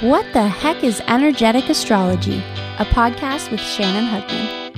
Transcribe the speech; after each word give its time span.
What 0.00 0.24
the 0.32 0.48
heck 0.48 0.82
is 0.82 1.02
energetic 1.08 1.68
astrology? 1.68 2.38
A 2.78 2.86
podcast 2.86 3.50
with 3.50 3.60
Shannon 3.60 4.06
Hugman. 4.06 4.72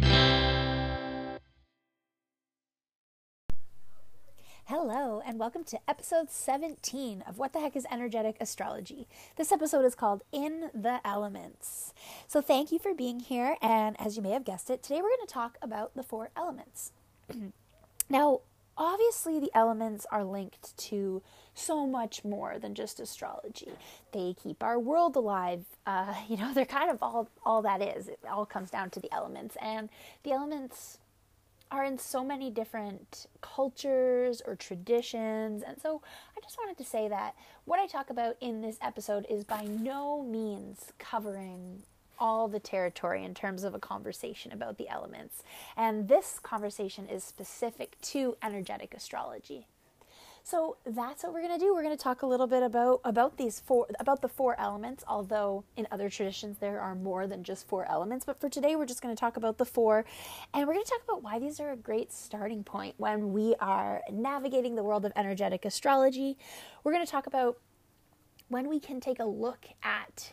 Hello, 4.65 5.23
and 5.25 5.39
welcome 5.39 5.63
to 5.63 5.79
episode 5.87 6.29
17 6.29 7.23
of 7.25 7.39
What 7.39 7.53
the 7.53 7.61
Heck 7.61 7.77
is 7.77 7.87
Energetic 7.89 8.37
Astrology. 8.41 9.07
This 9.37 9.53
episode 9.53 9.85
is 9.85 9.95
called 9.95 10.25
In 10.33 10.71
the 10.75 11.01
Elements. 11.07 11.95
So, 12.27 12.41
thank 12.41 12.73
you 12.73 12.81
for 12.81 12.93
being 12.93 13.21
here. 13.21 13.55
And 13.63 13.95
as 14.01 14.17
you 14.17 14.25
may 14.25 14.31
have 14.31 14.45
guessed 14.45 14.71
it, 14.71 14.83
today 14.83 14.97
we're 14.97 15.17
going 15.17 15.29
to 15.29 15.33
talk 15.33 15.57
about 15.63 15.95
the 15.95 16.03
four 16.03 16.31
elements. 16.37 16.91
now, 18.11 18.41
obviously, 18.77 19.39
the 19.39 19.53
elements 19.55 20.05
are 20.11 20.25
linked 20.25 20.77
to 20.79 21.23
so 21.55 21.87
much 21.87 22.25
more 22.25 22.59
than 22.59 22.75
just 22.75 23.01
astrology. 23.01 23.73
They 24.13 24.35
keep 24.43 24.63
our 24.63 24.79
world 24.79 25.17
alive. 25.17 25.65
Uh, 25.85 26.15
you 26.29 26.37
know, 26.37 26.55
they're 26.55 26.65
kind 26.65 26.93
of 26.93 27.03
all 27.03 27.29
all 27.45 27.61
that 27.63 27.83
is. 27.83 28.07
It 28.07 28.21
all 28.31 28.47
comes 28.47 28.71
down 28.71 28.91
to 28.91 29.01
the 29.01 29.13
elements, 29.13 29.57
and 29.61 29.91
the 30.23 30.31
elements 30.31 30.99
are 31.73 31.85
in 31.85 31.99
so 31.99 32.23
many 32.23 32.51
different 32.51 33.27
cultures 33.41 34.43
or 34.47 34.55
traditions. 34.55 35.63
And 35.67 35.81
so 35.81 36.03
I 36.37 36.41
just 36.41 36.57
wanted 36.59 36.77
to 36.79 36.89
say 36.89 37.09
that 37.09 37.35
what 37.65 37.81
I 37.81 37.87
talk 37.87 38.11
about 38.11 38.37
in 38.41 38.61
this 38.61 38.79
episode 38.83 39.27
is 39.29 39.43
by 39.43 39.63
no 39.65 40.23
means 40.23 40.93
covering 40.99 41.83
all 42.19 42.47
the 42.47 42.61
territory 42.61 43.25
in 43.25 43.35
terms 43.35 43.65
of 43.65 43.75
a 43.75 43.79
conversation 43.79 44.53
about 44.53 44.77
the 44.79 44.89
elements. 44.89 45.43
And 45.77 46.09
this 46.09 46.39
conversation 46.41 47.09
is 47.09 47.25
specific 47.25 48.01
to 48.03 48.37
energetic 48.43 48.95
astrology. 48.95 49.67
So 50.45 50.77
that's 50.85 51.23
what 51.23 51.33
we're 51.33 51.43
going 51.43 51.59
to 51.59 51.65
do. 51.65 51.73
We're 51.73 51.85
going 51.85 51.97
to 51.97 52.03
talk 52.03 52.23
a 52.23 52.27
little 52.27 52.49
bit 52.49 52.65
about 52.65 53.01
about 53.05 53.37
these 53.37 53.61
four 53.61 53.87
about 54.01 54.23
the 54.23 54.29
four 54.29 54.59
elements, 54.59 55.05
although 55.07 55.65
in 55.77 55.87
other 55.93 56.11
traditions 56.11 56.59
there 56.59 56.81
are 56.81 56.97
more 56.97 57.29
than 57.29 57.45
just 57.45 57.69
four 57.69 57.89
elements, 57.89 58.25
but 58.25 58.41
for 58.41 58.49
today 58.49 58.75
we're 58.75 58.87
just 58.87 59.03
going 59.03 59.15
to 59.15 59.19
talk 59.21 59.37
about 59.37 59.59
the 59.59 59.65
four 59.65 60.05
and 60.53 60.67
we're 60.67 60.75
going 60.75 60.85
to 60.85 60.91
talk 60.91 61.03
about 61.05 61.23
why 61.23 61.39
these 61.39 61.61
are 61.61 61.71
a 61.71 61.77
great 61.77 62.13
starting 62.13 62.65
point 62.65 62.95
when 62.99 63.33
we 63.33 63.55
are 63.61 64.01
navigating 64.11 64.75
the 64.75 64.83
world 64.83 65.05
of 65.05 65.13
energetic 65.15 65.65
astrology. 65.65 66.37
We're 66.83 66.93
going 66.93 67.07
to 67.07 67.11
talk 67.11 67.29
about 67.29 67.59
when 68.49 68.69
we 68.69 68.81
can 68.81 69.01
take 69.01 69.21
a 69.21 69.25
look 69.25 69.67
at 69.85 70.33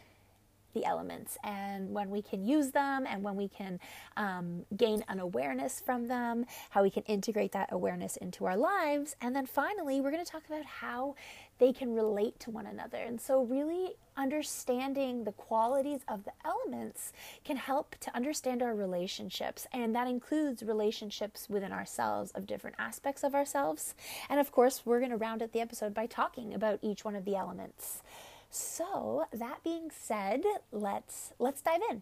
the 0.73 0.85
elements 0.85 1.37
and 1.43 1.91
when 1.91 2.09
we 2.09 2.21
can 2.21 2.45
use 2.45 2.71
them 2.71 3.05
and 3.07 3.23
when 3.23 3.35
we 3.35 3.47
can 3.47 3.79
um, 4.17 4.65
gain 4.75 5.03
an 5.07 5.19
awareness 5.19 5.81
from 5.83 6.07
them, 6.07 6.45
how 6.69 6.83
we 6.83 6.89
can 6.89 7.03
integrate 7.03 7.51
that 7.51 7.69
awareness 7.71 8.17
into 8.17 8.45
our 8.45 8.57
lives. 8.57 9.15
And 9.21 9.35
then 9.35 9.45
finally, 9.45 10.01
we're 10.01 10.11
going 10.11 10.25
to 10.25 10.31
talk 10.31 10.43
about 10.47 10.65
how 10.65 11.15
they 11.59 11.73
can 11.73 11.93
relate 11.93 12.39
to 12.39 12.51
one 12.51 12.65
another. 12.65 12.97
And 12.97 13.19
so, 13.19 13.43
really 13.43 13.95
understanding 14.17 15.23
the 15.23 15.31
qualities 15.31 16.01
of 16.07 16.25
the 16.25 16.31
elements 16.43 17.13
can 17.45 17.55
help 17.55 17.95
to 18.01 18.13
understand 18.15 18.61
our 18.61 18.75
relationships. 18.75 19.65
And 19.71 19.95
that 19.95 20.07
includes 20.07 20.61
relationships 20.61 21.47
within 21.49 21.71
ourselves 21.71 22.31
of 22.31 22.45
different 22.45 22.75
aspects 22.79 23.23
of 23.23 23.33
ourselves. 23.33 23.95
And 24.29 24.39
of 24.39 24.51
course, 24.51 24.81
we're 24.85 24.99
going 24.99 25.11
to 25.11 25.17
round 25.17 25.41
out 25.41 25.53
the 25.53 25.61
episode 25.61 25.93
by 25.93 26.05
talking 26.05 26.53
about 26.53 26.79
each 26.81 27.05
one 27.05 27.15
of 27.15 27.25
the 27.25 27.35
elements. 27.35 28.01
So, 28.49 29.25
that 29.31 29.63
being 29.63 29.91
said, 29.91 30.43
let's 30.71 31.33
let's 31.37 31.61
dive 31.61 31.81
in. 31.89 32.01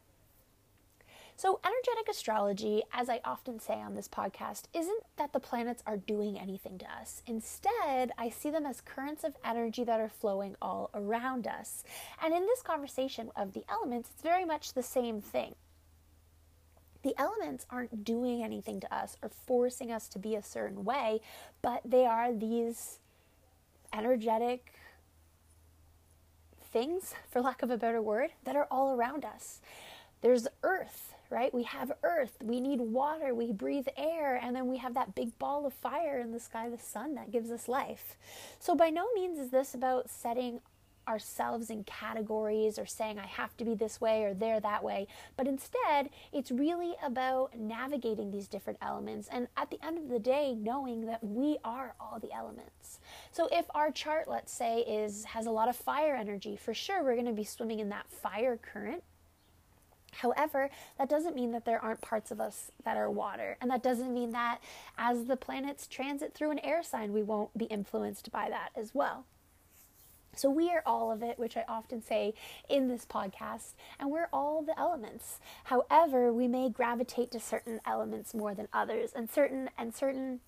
So, 1.36 1.60
energetic 1.64 2.10
astrology, 2.10 2.82
as 2.92 3.10
I 3.10 3.22
often 3.24 3.60
say 3.60 3.76
on 3.76 3.94
this 3.94 4.08
podcast, 4.08 4.64
isn't 4.74 5.04
that 5.18 5.34
the 5.34 5.40
planets 5.40 5.84
are 5.86 5.98
doing 5.98 6.40
anything 6.40 6.80
to 6.80 6.86
us. 6.92 7.22
Instead, 7.28 8.12
I 8.18 8.30
see 8.30 8.50
them 8.50 8.66
as 8.66 8.82
currents 8.82 9.24
of 9.24 9.36
energy 9.46 9.84
that 9.84 10.00
are 10.00 10.10
flowing 10.10 10.56
all 10.64 10.90
around 10.96 11.46
us. 11.46 11.84
And 12.24 12.34
in 12.34 12.48
this 12.48 12.64
conversation 12.64 13.30
of 13.36 13.54
the 13.54 13.64
elements, 13.70 14.10
it's 14.10 14.24
very 14.24 14.46
much 14.46 14.74
the 14.74 14.82
same 14.82 15.22
thing. 15.22 15.54
The 17.04 17.14
elements 17.20 17.68
aren't 17.70 18.04
doing 18.04 18.44
anything 18.44 18.80
to 18.80 18.94
us 18.94 19.16
or 19.22 19.30
forcing 19.30 19.92
us 19.92 20.08
to 20.10 20.20
be 20.20 20.34
a 20.34 20.42
certain 20.42 20.86
way, 20.86 21.22
but 21.62 21.82
they 21.86 22.08
are 22.08 22.34
these 22.34 22.98
energetic 23.94 24.74
things, 26.78 27.16
for 27.32 27.42
lack 27.42 27.64
of 27.64 27.72
a 27.72 27.78
better 27.78 28.00
word, 28.00 28.30
that 28.44 28.56
are 28.56 28.68
all 28.70 28.94
around 28.94 29.26
us. 29.26 29.62
There's 30.22 30.48
earth, 30.62 31.16
right? 31.32 31.52
We 31.52 31.64
have 31.64 31.92
earth, 32.04 32.38
we 32.44 32.60
need 32.60 32.80
water, 32.80 33.34
we 33.34 33.52
breathe 33.52 33.88
air, 33.98 34.36
and 34.36 34.56
then 34.56 34.68
we 34.68 34.78
have 34.78 34.94
that 34.94 35.16
big 35.16 35.40
ball 35.40 35.66
of 35.66 35.74
fire 35.74 36.20
in 36.20 36.32
the 36.32 36.40
sky, 36.40 36.70
the 36.70 36.78
sun 36.78 37.16
that 37.16 37.32
gives 37.32 37.50
us 37.50 37.68
life. 37.68 38.16
So, 38.60 38.76
by 38.76 38.92
no 38.92 39.08
means 39.16 39.40
is 39.40 39.50
this 39.50 39.74
about 39.74 40.12
setting 40.12 40.62
ourselves 41.08 41.70
in 41.70 41.84
categories 41.84 42.78
or 42.78 42.86
saying 42.86 43.20
I 43.20 43.26
have 43.26 43.56
to 43.58 43.66
be 43.66 43.76
this 43.76 44.02
way 44.02 44.24
or 44.24 44.34
there 44.34 44.60
that 44.60 44.84
way, 44.84 45.08
but 45.36 45.48
instead 45.48 46.10
it's 46.32 46.52
really 46.52 46.96
about 47.04 47.58
navigating 47.58 48.32
these 48.32 48.48
different 48.48 48.80
elements 48.82 49.28
and 49.32 49.48
at 49.56 49.70
the 49.70 49.84
end 49.86 49.98
of 49.98 50.10
the 50.10 50.20
day 50.20 50.56
knowing 50.56 51.06
that 51.06 51.24
we 51.24 51.58
are 51.64 51.96
all 52.00 52.20
the 52.20 52.34
elements. 52.34 53.00
So 53.32 53.48
if 53.52 53.66
our 53.74 53.92
chart 53.92 54.28
let's 54.28 54.52
say 54.52 54.80
is 54.80 55.26
has 55.26 55.46
a 55.46 55.52
lot 55.52 55.70
of 55.70 55.76
fire 55.76 56.16
energy, 56.16 56.56
for 56.56 56.74
sure 56.74 57.04
we're 57.04 57.16
going 57.16 57.26
to 57.26 57.34
be 57.34 57.44
swimming 57.44 57.80
in 57.80 57.90
that 57.90 58.10
fire 58.10 58.58
current. 58.58 59.04
However, 60.14 60.70
that 60.98 61.10
doesn't 61.10 61.36
mean 61.36 61.52
that 61.52 61.66
there 61.66 61.84
aren't 61.84 62.02
parts 62.02 62.32
of 62.32 62.42
us 62.42 62.72
that 62.84 62.98
are 62.98 63.10
water. 63.10 63.58
And 63.62 63.70
that 63.70 63.84
doesn't 63.84 64.14
mean 64.14 64.32
that 64.32 64.60
as 64.98 65.26
the 65.26 65.38
planets 65.38 65.86
transit 65.86 66.34
through 66.34 66.52
an 66.52 66.60
air 66.60 66.82
sign, 66.82 67.14
we 67.14 67.24
won't 67.24 67.56
be 67.58 67.66
influenced 67.66 68.32
by 68.32 68.50
that 68.50 68.70
as 68.76 68.96
well. 68.96 69.26
So 70.38 70.50
we 70.50 70.70
are 70.70 70.84
all 70.86 71.12
of 71.12 71.24
it, 71.24 71.40
which 71.40 71.58
I 71.58 71.66
often 71.68 72.02
say 72.02 72.34
in 72.70 72.88
this 72.88 73.06
podcast, 73.06 73.74
and 74.00 74.12
we're 74.12 74.30
all 74.32 74.62
the 74.62 74.78
elements. 74.80 75.40
However, 75.66 76.32
we 76.32 76.48
may 76.48 76.70
gravitate 76.70 77.32
to 77.32 77.40
certain 77.40 77.80
elements 77.86 78.34
more 78.34 78.54
than 78.54 78.68
others, 78.74 79.12
and 79.16 79.30
certain 79.30 79.70
and 79.78 79.94
certain, 79.94 80.40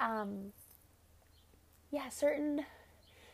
um, 0.00 0.52
yeah, 1.90 2.08
certain 2.08 2.66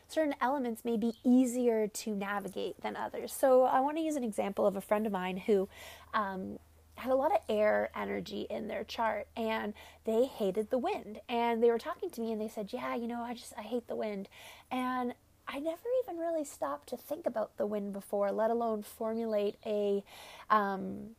certain 0.07 0.33
elements 0.41 0.83
may 0.83 0.97
be 0.97 1.13
easier 1.23 1.87
to 1.87 2.15
navigate 2.15 2.81
than 2.81 2.95
others. 2.95 3.31
So 3.31 3.63
I 3.63 3.79
want 3.79 3.97
to 3.97 4.03
use 4.03 4.15
an 4.15 4.23
example 4.23 4.65
of 4.65 4.75
a 4.75 4.81
friend 4.81 5.05
of 5.05 5.11
mine 5.11 5.37
who. 5.37 5.69
Um, 6.13 6.59
had 6.99 7.11
a 7.11 7.15
lot 7.15 7.31
of 7.31 7.39
air 7.47 7.89
energy 7.95 8.45
in 8.49 8.67
their 8.67 8.83
chart 8.83 9.27
and 9.35 9.73
they 10.03 10.25
hated 10.25 10.69
the 10.69 10.77
wind 10.77 11.21
and 11.29 11.63
they 11.63 11.71
were 11.71 11.79
talking 11.79 12.09
to 12.09 12.19
me 12.19 12.31
and 12.31 12.41
they 12.41 12.47
said 12.49 12.71
yeah 12.73 12.93
you 12.93 13.07
know 13.07 13.21
i 13.21 13.33
just 13.33 13.53
i 13.57 13.61
hate 13.61 13.87
the 13.87 13.95
wind 13.95 14.27
and 14.69 15.13
I 15.51 15.59
never 15.59 15.81
even 16.03 16.17
really 16.17 16.45
stopped 16.45 16.89
to 16.89 16.97
think 16.97 17.25
about 17.25 17.57
the 17.57 17.65
wind 17.65 17.91
before, 17.91 18.31
let 18.31 18.51
alone 18.51 18.83
formulate 18.83 19.55
a 19.65 20.03
um, 20.49 21.15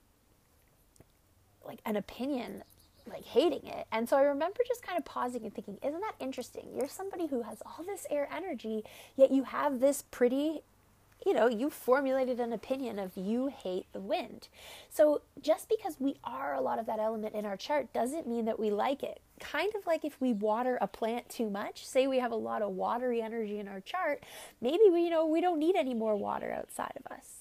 like 1.65 1.81
an 1.85 1.97
opinion 1.97 2.63
like 3.07 3.25
hating 3.25 3.67
it. 3.67 3.87
And 3.91 4.09
so 4.09 4.17
I 4.17 4.23
remember 4.23 4.61
just 4.67 4.83
kind 4.83 4.97
of 4.99 5.05
pausing 5.05 5.45
and 5.45 5.53
thinking, 5.53 5.79
isn't 5.83 6.01
that 6.01 6.15
interesting? 6.21 6.69
You're 6.75 6.89
somebody 6.89 7.27
who 7.27 7.43
has 7.43 7.63
all 7.67 7.85
this 7.85 8.07
air 8.09 8.29
energy, 8.35 8.85
yet 9.17 9.33
you 9.33 9.45
have 9.45 9.81
this 9.81 10.05
pretty 10.11 10.63
you 11.25 11.35
know, 11.35 11.49
you 11.49 11.71
formulated 11.71 12.41
an 12.41 12.53
opinion 12.53 12.99
of 12.99 13.17
you 13.17 13.49
hate 13.49 13.87
the 13.93 14.01
wind. 14.01 14.49
So 14.89 15.23
just 15.41 15.69
because 15.69 15.97
we 15.99 16.17
are 16.25 16.55
a 16.55 16.61
lot 16.61 16.79
of 16.79 16.87
that 16.87 16.99
element 16.99 17.35
in 17.35 17.45
our 17.45 17.57
chart 17.57 17.93
doesn't 17.93 18.27
mean 18.27 18.47
that 18.47 18.59
we 18.59 18.71
like 18.71 19.03
it. 19.03 19.21
Kind 19.39 19.73
of 19.77 19.87
like 19.87 20.05
if 20.05 20.21
we 20.21 20.33
water 20.33 20.79
a 20.81 20.87
plant 20.87 21.29
too 21.29 21.51
much, 21.51 21.87
say 21.87 22.07
we 22.07 22.19
have 22.19 22.33
a 22.33 22.37
lot 22.37 22.63
of 22.63 22.71
watery 22.71 23.23
energy 23.23 23.59
in 23.59 23.69
our 23.69 23.81
chart, 23.81 24.23
maybe 24.61 24.85
we 24.93 25.05
you 25.05 25.11
know 25.11 25.27
we 25.27 25.41
don't 25.41 25.59
need 25.59 25.77
any 25.77 25.95
more 25.95 26.17
water 26.17 26.53
outside 26.53 26.93
of 26.97 27.11
us. 27.13 27.40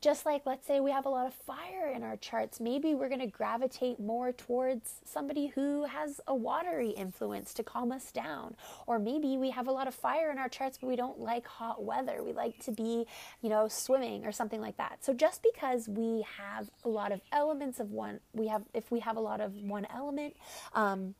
Just 0.00 0.24
like, 0.24 0.46
let's 0.46 0.66
say 0.66 0.80
we 0.80 0.92
have 0.92 1.04
a 1.04 1.10
lot 1.10 1.26
of 1.26 1.34
fire 1.34 1.92
in 1.94 2.02
our 2.02 2.16
charts, 2.16 2.58
maybe 2.58 2.94
we're 2.94 3.08
going 3.08 3.20
to 3.20 3.26
gravitate 3.26 4.00
more 4.00 4.32
towards 4.32 4.94
somebody 5.04 5.48
who 5.48 5.84
has 5.84 6.22
a 6.26 6.34
watery 6.34 6.90
influence 6.90 7.52
to 7.54 7.62
calm 7.62 7.92
us 7.92 8.10
down. 8.10 8.56
Or 8.86 8.98
maybe 8.98 9.36
we 9.36 9.50
have 9.50 9.68
a 9.68 9.72
lot 9.72 9.86
of 9.86 9.94
fire 9.94 10.30
in 10.30 10.38
our 10.38 10.48
charts, 10.48 10.78
but 10.78 10.86
we 10.86 10.96
don't 10.96 11.20
like 11.20 11.46
hot 11.46 11.84
weather. 11.84 12.22
We 12.22 12.32
like 12.32 12.58
to 12.64 12.72
be, 12.72 13.04
you 13.42 13.50
know, 13.50 13.68
swimming 13.68 14.24
or 14.24 14.32
something 14.32 14.62
like 14.62 14.78
that. 14.78 15.04
So 15.04 15.12
just 15.12 15.42
because 15.42 15.86
we 15.86 16.24
have 16.38 16.70
a 16.82 16.88
lot 16.88 17.12
of 17.12 17.20
elements 17.30 17.78
of 17.78 17.90
one, 17.90 18.20
we 18.32 18.48
have, 18.48 18.62
if 18.72 18.90
we 18.90 19.00
have 19.00 19.18
a 19.18 19.20
lot 19.20 19.42
of 19.42 19.54
one 19.54 19.86
element, 19.94 20.34
um, 20.72 21.14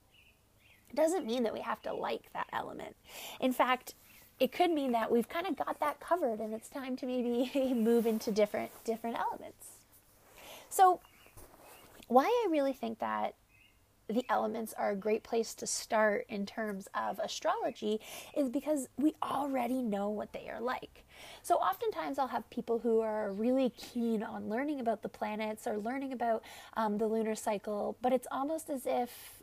doesn't 0.94 1.26
mean 1.26 1.42
that 1.42 1.52
we 1.52 1.60
have 1.60 1.82
to 1.82 1.92
like 1.92 2.32
that 2.32 2.46
element. 2.52 2.96
In 3.40 3.52
fact, 3.52 3.94
it 4.40 4.52
could 4.52 4.70
mean 4.70 4.92
that 4.92 5.10
we've 5.10 5.28
kind 5.28 5.46
of 5.46 5.56
got 5.56 5.78
that 5.80 6.00
covered 6.00 6.40
and 6.40 6.54
it's 6.54 6.68
time 6.68 6.96
to 6.96 7.06
maybe 7.06 7.74
move 7.74 8.06
into 8.06 8.32
different 8.32 8.70
different 8.84 9.16
elements. 9.18 9.68
So 10.70 11.00
why 12.08 12.24
I 12.24 12.48
really 12.50 12.72
think 12.72 12.98
that 12.98 13.34
the 14.08 14.24
elements 14.28 14.74
are 14.76 14.90
a 14.90 14.96
great 14.96 15.22
place 15.22 15.54
to 15.54 15.66
start 15.66 16.26
in 16.28 16.44
terms 16.44 16.88
of 16.94 17.20
astrology 17.20 18.00
is 18.36 18.48
because 18.48 18.88
we 18.96 19.14
already 19.22 19.82
know 19.82 20.08
what 20.08 20.32
they 20.32 20.48
are 20.48 20.60
like. 20.60 21.04
So, 21.42 21.56
oftentimes, 21.56 22.18
I'll 22.18 22.28
have 22.28 22.48
people 22.50 22.78
who 22.78 23.00
are 23.00 23.30
really 23.32 23.70
keen 23.70 24.22
on 24.22 24.48
learning 24.48 24.80
about 24.80 25.02
the 25.02 25.08
planets 25.08 25.66
or 25.66 25.78
learning 25.78 26.12
about 26.12 26.42
um, 26.76 26.98
the 26.98 27.06
lunar 27.06 27.34
cycle, 27.34 27.96
but 28.02 28.12
it's 28.12 28.26
almost 28.32 28.70
as 28.70 28.86
if 28.86 29.39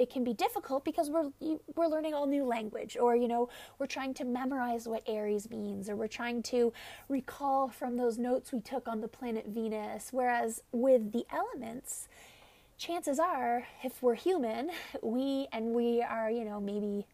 it 0.00 0.08
can 0.08 0.24
be 0.24 0.32
difficult 0.32 0.82
because 0.82 1.10
we're 1.10 1.30
we're 1.76 1.86
learning 1.86 2.14
all 2.14 2.26
new 2.26 2.42
language 2.44 2.96
or 2.98 3.14
you 3.14 3.28
know 3.28 3.50
we're 3.78 3.86
trying 3.86 4.14
to 4.14 4.24
memorize 4.24 4.88
what 4.88 5.02
aries 5.06 5.50
means 5.50 5.90
or 5.90 5.94
we're 5.94 6.08
trying 6.08 6.42
to 6.42 6.72
recall 7.08 7.68
from 7.68 7.98
those 7.98 8.16
notes 8.16 8.50
we 8.50 8.60
took 8.60 8.88
on 8.88 9.02
the 9.02 9.08
planet 9.08 9.46
venus 9.46 10.08
whereas 10.10 10.62
with 10.72 11.12
the 11.12 11.24
elements 11.30 12.08
chances 12.78 13.18
are 13.18 13.66
if 13.84 14.02
we're 14.02 14.14
human 14.14 14.70
we 15.02 15.46
and 15.52 15.66
we 15.66 16.02
are 16.02 16.30
you 16.30 16.44
know 16.44 16.58
maybe 16.58 17.06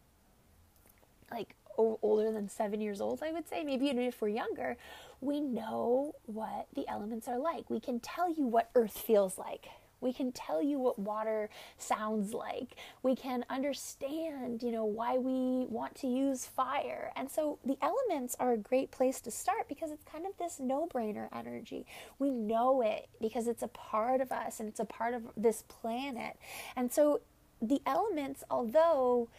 like 1.29 1.55
older 1.77 2.31
than 2.31 2.49
seven 2.49 2.81
years 2.81 2.99
old, 3.01 3.21
I 3.21 3.31
would 3.31 3.47
say, 3.47 3.63
maybe 3.63 3.85
even 3.85 3.99
if 3.99 4.19
we're 4.19 4.29
younger, 4.29 4.77
we 5.21 5.39
know 5.39 6.15
what 6.25 6.65
the 6.73 6.87
elements 6.87 7.27
are 7.27 7.37
like. 7.37 7.69
We 7.69 7.79
can 7.79 7.99
tell 7.99 8.33
you 8.33 8.47
what 8.47 8.71
earth 8.73 8.97
feels 8.97 9.37
like. 9.37 9.67
We 10.01 10.13
can 10.13 10.31
tell 10.31 10.61
you 10.61 10.79
what 10.79 10.99
water 10.99 11.49
sounds 11.77 12.33
like. 12.33 12.75
We 13.03 13.15
can 13.15 13.45
understand, 13.49 14.61
you 14.61 14.71
know, 14.71 14.85
why 14.85 15.17
we 15.17 15.65
want 15.67 15.95
to 15.95 16.07
use 16.07 16.45
fire. 16.45 17.11
And 17.15 17.29
so 17.29 17.59
the 17.65 17.77
elements 17.81 18.35
are 18.39 18.53
a 18.53 18.57
great 18.57 18.91
place 18.91 19.19
to 19.21 19.31
start 19.31 19.67
because 19.67 19.91
it's 19.91 20.03
kind 20.03 20.25
of 20.25 20.37
this 20.37 20.59
no-brainer 20.59 21.29
energy. 21.33 21.85
We 22.19 22.29
know 22.29 22.81
it 22.81 23.07
because 23.19 23.47
it's 23.47 23.63
a 23.63 23.67
part 23.67 24.21
of 24.21 24.31
us 24.31 24.59
and 24.59 24.69
it's 24.69 24.79
a 24.79 24.85
part 24.85 25.13
of 25.13 25.23
this 25.35 25.63
planet. 25.67 26.37
And 26.75 26.91
so 26.91 27.21
the 27.61 27.81
elements, 27.85 28.43
although 28.49 29.29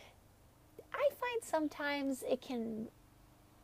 I 0.92 1.08
find 1.20 1.42
sometimes 1.42 2.24
it 2.28 2.40
can 2.42 2.88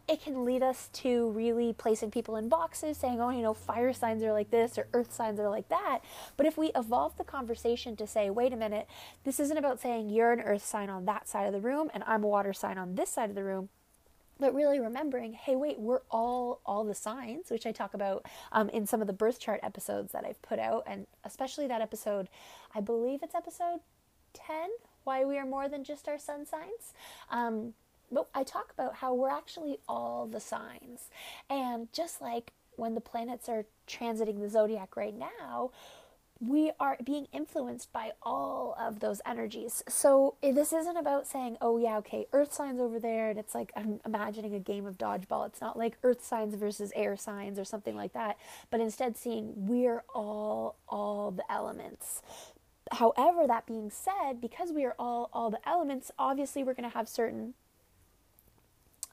it 0.07 0.23
can 0.23 0.45
lead 0.45 0.63
us 0.63 0.91
to 0.93 1.31
really 1.31 1.73
placing 1.73 2.11
people 2.11 2.37
in 2.37 2.49
boxes 2.49 2.99
saying, 2.99 3.21
oh, 3.21 3.31
you 3.31 3.41
know, 3.41 3.55
fire 3.55 3.93
signs 3.93 4.23
are 4.23 4.33
like 4.33 4.51
this 4.51 4.77
or 4.77 4.87
earth 4.93 5.13
signs 5.13 5.41
are 5.41 5.49
like 5.49 5.69
that. 5.71 6.01
But 6.37 6.47
if 6.47 6.59
we 6.59 6.73
evolve 6.75 7.17
the 7.17 7.25
conversation 7.25 7.97
to 7.97 8.07
say, 8.07 8.29
wait 8.29 8.53
a 8.53 8.57
minute, 8.57 8.87
this 9.25 9.41
isn't 9.41 9.57
about 9.57 9.81
saying 9.81 10.11
you're 10.11 10.33
an 10.33 10.41
earth 10.41 10.65
sign 10.65 10.91
on 10.91 11.07
that 11.07 11.27
side 11.27 11.47
of 11.47 11.53
the 11.55 11.61
room 11.61 11.91
and 11.95 12.05
I'm 12.07 12.23
a 12.23 12.29
water 12.29 12.53
sign 12.53 12.77
on 12.77 12.97
this 12.97 13.11
side 13.11 13.31
of 13.31 13.37
the 13.37 13.45
room. 13.45 13.71
But 14.39 14.53
really 14.53 14.81
remembering, 14.81 15.33
hey, 15.33 15.55
wait, 15.55 15.79
we're 15.79 16.03
all 16.11 16.61
all 16.67 16.83
the 16.83 16.95
signs, 16.95 17.51
which 17.51 17.67
I 17.67 17.73
talk 17.73 17.95
about 17.95 18.27
um, 18.51 18.69
in 18.71 18.85
some 18.85 19.01
of 19.01 19.07
the 19.07 19.13
birth 19.13 19.39
chart 19.39 19.61
episodes 19.63 20.11
that 20.11 20.25
I've 20.27 20.43
put 20.43 20.59
out, 20.59 20.83
and 20.89 21.07
especially 21.23 21.69
that 21.69 21.81
episode, 21.81 22.29
I 22.75 22.81
believe 22.81 23.23
it's 23.23 23.37
episode 23.37 23.79
ten, 24.33 24.71
why 25.05 25.25
we 25.25 25.39
are 25.39 25.47
more 25.47 25.69
than 25.69 25.85
just 25.85 26.09
our 26.09 26.19
sun 26.19 26.47
signs. 26.47 26.95
Um, 27.31 27.75
but 28.15 28.29
I 28.35 28.45
talk 28.45 28.73
about 28.73 28.97
how 28.97 29.15
we're 29.15 29.31
actually 29.31 29.79
all 29.89 30.27
the 30.27 30.41
signs. 30.41 31.11
And 31.51 31.93
just 31.93 32.21
like 32.21 32.53
when 32.77 32.95
the 32.95 33.01
planets 33.01 33.49
are 33.49 33.67
transiting 33.89 34.41
the 34.41 34.49
zodiac 34.49 34.97
right 34.97 35.15
now, 35.17 35.71
we 36.41 36.73
are 36.81 36.97
being 37.05 37.27
influenced 37.33 37.93
by 37.93 38.13
all 38.23 38.77
of 38.79 39.01
those 39.01 39.21
energies. 39.25 39.83
So 39.89 40.35
eh, 40.43 40.53
this 40.53 40.73
isn't 40.73 40.97
about 40.97 41.27
saying, 41.27 41.57
oh, 41.61 41.79
yeah, 41.79 41.97
okay, 41.99 42.27
earth 42.33 42.53
signs 42.53 42.81
over 42.81 42.99
there. 42.99 43.31
And 43.31 43.39
it's 43.39 43.55
like 43.55 43.73
I'm 43.77 44.01
imagining 44.05 44.55
a 44.55 44.59
game 44.59 44.87
of 44.87 44.99
dodgeball. 44.99 45.47
It's 45.47 45.61
not 45.61 45.79
like 45.79 45.97
earth 46.03 46.25
signs 46.25 46.55
versus 46.55 46.93
air 46.95 47.17
signs 47.17 47.59
or 47.59 47.65
something 47.65 47.97
like 47.97 48.13
that, 48.15 48.37
but 48.71 48.81
instead 48.81 49.17
seeing 49.17 49.53
we're 49.57 50.05
all, 50.15 50.77
all 50.89 51.31
the 51.31 51.51
elements. 51.51 52.21
However, 52.93 53.47
that 53.47 53.67
being 53.67 53.91
said, 53.91 54.41
because 54.41 54.73
we 54.73 54.85
are 54.85 54.95
all, 54.99 55.31
all 55.33 55.51
the 55.51 55.67
elements, 55.67 56.11
obviously 56.19 56.63
we're 56.63 56.75
going 56.75 56.91
to 56.91 56.97
have 56.97 57.09
certain 57.09 57.55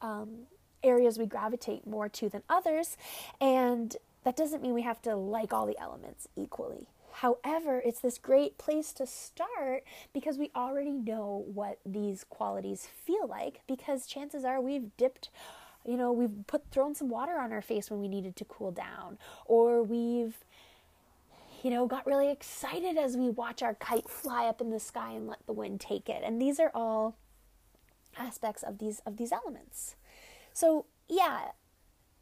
um, 0.01 0.47
areas 0.83 1.17
we 1.17 1.25
gravitate 1.25 1.85
more 1.85 2.09
to 2.09 2.29
than 2.29 2.43
others. 2.49 2.97
And 3.39 3.95
that 4.23 4.35
doesn't 4.35 4.61
mean 4.61 4.73
we 4.73 4.83
have 4.83 5.01
to 5.03 5.15
like 5.15 5.53
all 5.53 5.65
the 5.65 5.79
elements 5.79 6.27
equally. 6.35 6.87
However, 7.13 7.81
it's 7.85 7.99
this 7.99 8.17
great 8.17 8.57
place 8.57 8.93
to 8.93 9.05
start 9.05 9.83
because 10.13 10.37
we 10.37 10.49
already 10.55 10.91
know 10.93 11.43
what 11.53 11.79
these 11.85 12.23
qualities 12.23 12.87
feel 13.05 13.27
like 13.27 13.61
because 13.67 14.07
chances 14.07 14.45
are 14.45 14.61
we've 14.61 14.95
dipped 14.97 15.29
you 15.83 15.97
know, 15.97 16.11
we've 16.11 16.45
put 16.45 16.69
thrown 16.69 16.93
some 16.93 17.09
water 17.09 17.39
on 17.39 17.51
our 17.51 17.61
face 17.61 17.89
when 17.89 17.99
we 17.99 18.07
needed 18.07 18.35
to 18.35 18.45
cool 18.45 18.71
down 18.71 19.17
or 19.45 19.81
we've 19.81 20.35
you 21.63 21.69
know, 21.69 21.85
got 21.85 22.05
really 22.07 22.31
excited 22.31 22.97
as 22.97 23.15
we 23.15 23.29
watch 23.29 23.61
our 23.61 23.75
kite 23.75 24.09
fly 24.09 24.45
up 24.45 24.61
in 24.61 24.71
the 24.71 24.79
sky 24.79 25.11
and 25.13 25.27
let 25.27 25.45
the 25.45 25.53
wind 25.53 25.79
take 25.79 26.09
it. 26.09 26.23
And 26.23 26.41
these 26.41 26.59
are 26.59 26.71
all 26.73 27.15
aspects 28.17 28.63
of 28.63 28.77
these 28.77 28.99
of 29.05 29.17
these 29.17 29.31
elements. 29.31 29.95
So, 30.53 30.85
yeah, 31.07 31.49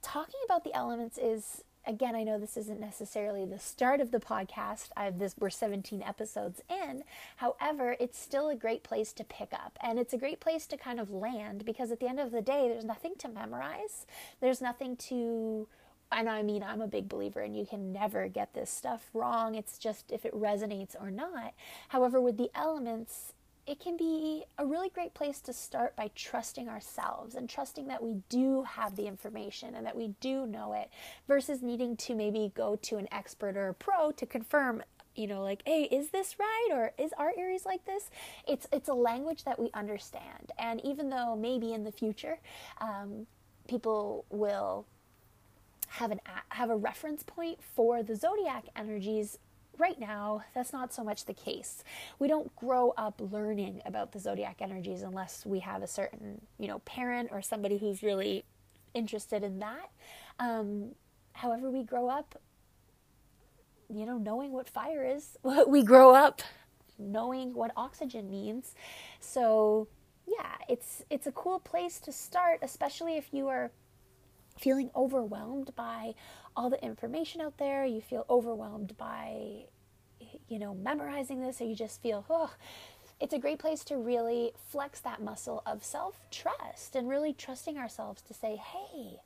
talking 0.01 0.39
about 0.45 0.63
the 0.63 0.74
elements 0.74 1.18
is 1.18 1.63
again, 1.88 2.15
I 2.15 2.24
know 2.24 2.38
this 2.38 2.57
isn't 2.57 2.80
necessarily 2.80 3.45
the 3.45 3.57
start 3.57 4.00
of 4.00 4.12
the 4.12 4.19
podcast. 4.19 4.89
I've 4.95 5.18
this 5.18 5.36
we're 5.39 5.50
17 5.50 6.03
episodes 6.03 6.62
in. 6.69 7.03
However, 7.38 7.95
it's 8.00 8.19
still 8.19 8.50
a 8.50 8.56
great 8.56 8.83
place 8.83 9.12
to 9.13 9.24
pick 9.24 9.53
up 9.53 9.77
and 9.81 9.97
it's 9.97 10.13
a 10.13 10.18
great 10.18 10.39
place 10.39 10.68
to 10.68 10.77
kind 10.77 11.00
of 11.00 11.12
land 11.12 11.65
because 11.65 11.92
at 11.92 12.00
the 12.00 12.07
end 12.07 12.19
of 12.19 12.31
the 12.31 12.42
day, 12.42 12.68
there's 12.68 12.85
nothing 12.85 13.13
to 13.19 13.27
memorize. 13.27 14.06
There's 14.39 14.62
nothing 14.62 14.95
to 14.97 15.68
and 16.12 16.27
I 16.27 16.42
mean, 16.42 16.63
I'm 16.63 16.81
a 16.81 16.88
big 16.88 17.07
believer, 17.07 17.42
and 17.42 17.56
you 17.56 17.68
can 17.68 17.94
never 17.94 18.27
get 18.27 18.56
this 18.56 18.71
stuff 18.71 19.09
wrong. 19.13 19.53
It's 19.53 19.77
just 19.77 20.12
if 20.12 20.25
it 20.25 20.33
resonates 20.33 21.00
or 21.00 21.12
not. 21.12 21.53
However, 21.89 22.19
with 22.19 22.38
the 22.38 22.50
elements, 22.56 23.33
it 23.69 23.80
can 23.80 23.95
be 23.95 24.44
a 24.57 24.66
really 24.66 24.89
great 24.89 25.13
place 25.13 25.39
to 25.42 25.54
start 25.54 25.95
by 25.95 26.10
trusting 26.16 26.68
ourselves 26.68 27.36
and 27.36 27.48
trusting 27.48 27.88
that 27.88 28.01
we 28.01 28.16
do 28.27 28.63
have 28.63 28.95
the 28.95 29.06
information 29.06 29.75
and 29.75 29.86
that 29.86 29.95
we 29.95 30.07
do 30.19 30.48
know 30.48 30.74
it 30.74 30.89
versus 31.27 31.62
needing 31.62 31.95
to 31.95 32.16
maybe 32.16 32.51
go 32.56 32.75
to 32.77 32.98
an 32.98 33.07
expert 33.12 33.56
or 33.56 33.68
a 33.68 33.74
pro 33.75 34.12
to 34.12 34.25
confirm 34.25 34.81
you 35.16 35.27
know 35.27 35.44
like 35.44 35.62
hey 35.68 35.83
is 35.83 36.10
this 36.10 36.38
right? 36.39 36.69
Or 36.71 36.94
is 36.98 37.13
our 37.19 37.31
aries 37.38 37.63
like 37.63 37.86
this? 37.86 38.10
It's 38.48 38.66
it's 38.74 38.89
a 38.89 38.94
language 38.94 39.44
that 39.44 39.60
we 39.60 39.69
understand. 39.75 40.51
And 40.57 40.83
even 40.83 41.12
though 41.12 41.36
maybe 41.36 41.74
in 41.74 41.83
the 41.83 41.92
future 41.92 42.39
um, 42.81 43.27
people 43.68 44.25
will 44.31 44.88
have 45.89 46.10
an 46.10 46.21
have 46.50 46.71
a 46.71 46.75
reference 46.75 47.21
point 47.21 47.60
for 47.75 48.01
the 48.01 48.16
zodiac 48.16 48.66
energies 48.75 49.38
right 49.80 50.00
now 50.00 50.44
that's 50.54 50.74
not 50.74 50.94
so 50.94 51.04
much 51.04 51.26
the 51.26 51.34
case. 51.34 51.84
We 52.20 52.28
don't 52.28 52.56
grow 52.56 52.94
up 52.98 53.22
learning 53.31 53.81
about 53.86 54.12
the 54.12 54.20
zodiac 54.20 54.58
energies 54.62 55.02
unless 55.02 55.46
we 55.46 55.60
have 55.60 55.81
a 55.84 55.88
certain 55.88 56.42
you 56.58 56.68
know 56.68 56.80
parent 56.80 57.30
or 57.31 57.42
somebody 57.42 57.78
who's 57.78 58.04
really 58.04 58.46
interested 58.94 59.44
in 59.44 59.60
that. 59.60 59.90
Um, 60.40 60.96
however 61.34 61.70
we 61.70 61.84
grow 61.84 62.10
up 62.10 62.40
you 63.90 64.06
know 64.06 64.18
knowing 64.18 64.52
what 64.52 64.70
fire 64.70 65.04
is. 65.06 65.38
We 65.68 65.84
grow 65.84 66.14
up 66.14 66.42
knowing 66.98 67.54
what 67.54 67.72
oxygen 67.78 68.30
means. 68.30 68.76
So 69.20 69.88
yeah 70.28 70.56
it's 70.68 71.04
it's 71.10 71.26
a 71.28 71.31
cool 71.31 71.60
place 71.60 72.00
to 72.00 72.12
start 72.12 72.59
especially 72.62 73.18
if 73.18 73.33
you 73.33 73.48
are 73.48 73.71
feeling 74.59 74.92
overwhelmed 74.95 75.74
by 75.76 76.14
all 76.59 76.69
the 76.69 76.83
information 76.83 77.39
out 77.39 77.57
there, 77.57 77.85
you 77.85 78.01
feel 78.01 78.25
overwhelmed 78.30 78.97
by, 78.97 79.63
you 80.49 80.59
know, 80.59 80.73
memorizing 80.73 81.42
this, 81.42 81.61
or 81.61 81.63
you 81.63 81.73
just 81.73 82.01
feel, 82.01 82.25
oh, 82.30 82.54
it's 83.21 83.33
a 83.33 83.39
great 83.39 83.59
place 83.59 83.85
to 83.85 83.95
really 83.95 84.51
flex 84.68 84.99
that 84.99 85.21
muscle 85.21 85.63
of 85.66 85.85
self 85.85 86.25
trust 86.30 86.97
and 86.97 87.07
really 87.07 87.31
trusting 87.31 87.78
ourselves 87.78 88.21
to 88.23 88.33
say, 88.33 88.57
hey, 88.57 89.21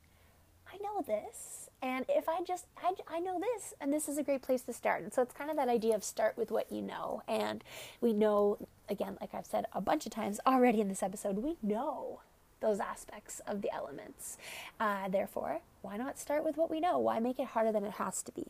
I 0.72 0.78
know 0.84 1.02
this. 1.02 1.72
And 1.82 2.06
if 2.08 2.30
I 2.30 2.44
just, 2.44 2.68
I, 2.78 2.94
I 3.08 3.20
know 3.20 3.40
this, 3.40 3.74
and 3.82 3.92
this 3.92 4.08
is 4.08 4.20
a 4.20 4.24
great 4.24 4.44
place 4.44 4.62
to 4.66 4.74
start. 4.74 5.02
And 5.02 5.12
so 5.12 5.24
it's 5.24 5.34
kind 5.34 5.50
of 5.50 5.56
that 5.56 5.70
idea 5.70 5.96
of 5.96 6.04
start 6.04 6.38
with 6.38 6.52
what 6.52 6.72
you 6.72 6.84
know. 6.84 7.24
And 7.28 7.64
we 8.00 8.14
know, 8.14 8.60
again, 8.88 9.18
like 9.20 9.34
I've 9.34 9.48
said 9.48 9.66
a 9.74 9.82
bunch 9.82 10.06
of 10.06 10.12
times 10.12 10.40
already 10.46 10.82
in 10.82 10.88
this 10.88 11.02
episode, 11.02 11.40
we 11.40 11.58
know 11.64 12.22
those 12.64 12.80
aspects 12.80 13.42
of 13.46 13.62
the 13.62 13.72
elements. 13.72 14.38
Uh, 14.80 15.08
therefore, 15.10 15.60
why 15.84 15.98
not 15.98 16.18
start 16.18 16.44
with 16.44 16.58
what 16.58 16.72
we 16.72 16.80
know? 16.80 16.98
Why 16.98 17.20
make 17.20 17.38
it 17.38 17.48
harder 17.48 17.72
than 17.72 17.84
it 17.84 17.94
has 17.94 18.24
to 18.24 18.32
be? 18.32 18.48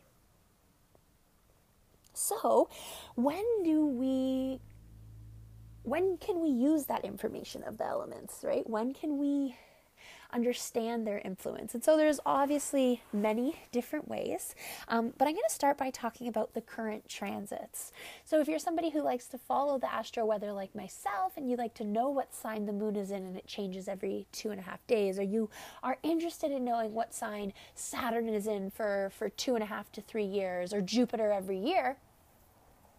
So, 2.13 2.69
when 3.15 3.43
do 3.63 3.85
we 3.85 4.59
when 5.83 6.15
can 6.17 6.39
we 6.39 6.47
use 6.47 6.85
that 6.85 7.03
information 7.03 7.61
of 7.63 7.77
the 7.77 7.85
elements, 7.85 8.39
right? 8.43 8.67
When 8.69 8.93
can 8.93 9.17
we 9.17 9.57
understand 10.31 11.05
their 11.05 11.19
influence. 11.19 11.73
And 11.73 11.83
so 11.83 11.95
there's 11.95 12.19
obviously 12.25 13.01
many 13.13 13.55
different 13.71 14.07
ways, 14.07 14.55
um, 14.87 15.13
but 15.17 15.27
I'm 15.27 15.33
going 15.33 15.43
to 15.47 15.53
start 15.53 15.77
by 15.77 15.91
talking 15.91 16.27
about 16.27 16.53
the 16.53 16.61
current 16.61 17.07
transits. 17.07 17.91
So 18.25 18.39
if 18.41 18.47
you're 18.47 18.59
somebody 18.59 18.89
who 18.89 19.01
likes 19.01 19.27
to 19.27 19.37
follow 19.37 19.77
the 19.77 19.91
astro 19.93 20.25
weather 20.25 20.51
like 20.51 20.73
myself 20.75 21.33
and 21.37 21.49
you 21.49 21.55
like 21.55 21.75
to 21.75 21.83
know 21.83 22.09
what 22.09 22.33
sign 22.33 22.65
the 22.65 22.73
moon 22.73 22.95
is 22.95 23.11
in 23.11 23.23
and 23.23 23.37
it 23.37 23.47
changes 23.47 23.87
every 23.87 24.25
two 24.31 24.49
and 24.49 24.59
a 24.59 24.63
half 24.63 24.85
days, 24.87 25.19
or 25.19 25.23
you 25.23 25.49
are 25.83 25.97
interested 26.03 26.51
in 26.51 26.65
knowing 26.65 26.93
what 26.93 27.13
sign 27.13 27.53
Saturn 27.75 28.27
is 28.27 28.47
in 28.47 28.71
for, 28.71 29.11
for 29.15 29.29
two 29.29 29.53
and 29.55 29.63
a 29.63 29.67
half 29.67 29.91
to 29.91 30.01
three 30.01 30.25
years, 30.25 30.73
or 30.73 30.81
Jupiter 30.81 31.31
every 31.31 31.57
year, 31.57 31.97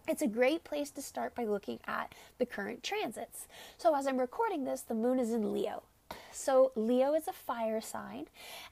it's 0.07 0.21
a 0.21 0.27
great 0.27 0.63
place 0.63 0.91
to 0.91 1.01
start 1.01 1.33
by 1.33 1.45
looking 1.45 1.79
at 1.87 2.13
the 2.37 2.45
current 2.45 2.83
transits. 2.83 3.47
So, 3.77 3.95
as 3.95 4.05
I'm 4.05 4.19
recording 4.19 4.63
this, 4.63 4.81
the 4.81 4.93
moon 4.93 5.19
is 5.19 5.31
in 5.31 5.51
Leo. 5.51 5.83
So 6.31 6.71
Leo 6.75 7.13
is 7.13 7.27
a 7.27 7.33
fire 7.33 7.81
sign, 7.81 8.25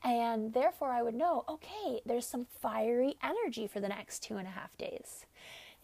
and 0.04 0.54
therefore 0.54 0.92
I 0.92 1.02
would 1.02 1.16
know 1.16 1.46
okay, 1.48 2.02
there's 2.06 2.28
some 2.28 2.46
fiery 2.62 3.16
energy 3.24 3.68
for 3.68 3.80
the 3.80 3.88
next 3.88 4.24
two 4.24 4.38
and 4.38 4.48
a 4.48 4.52
half 4.52 4.78
days. 4.78 5.26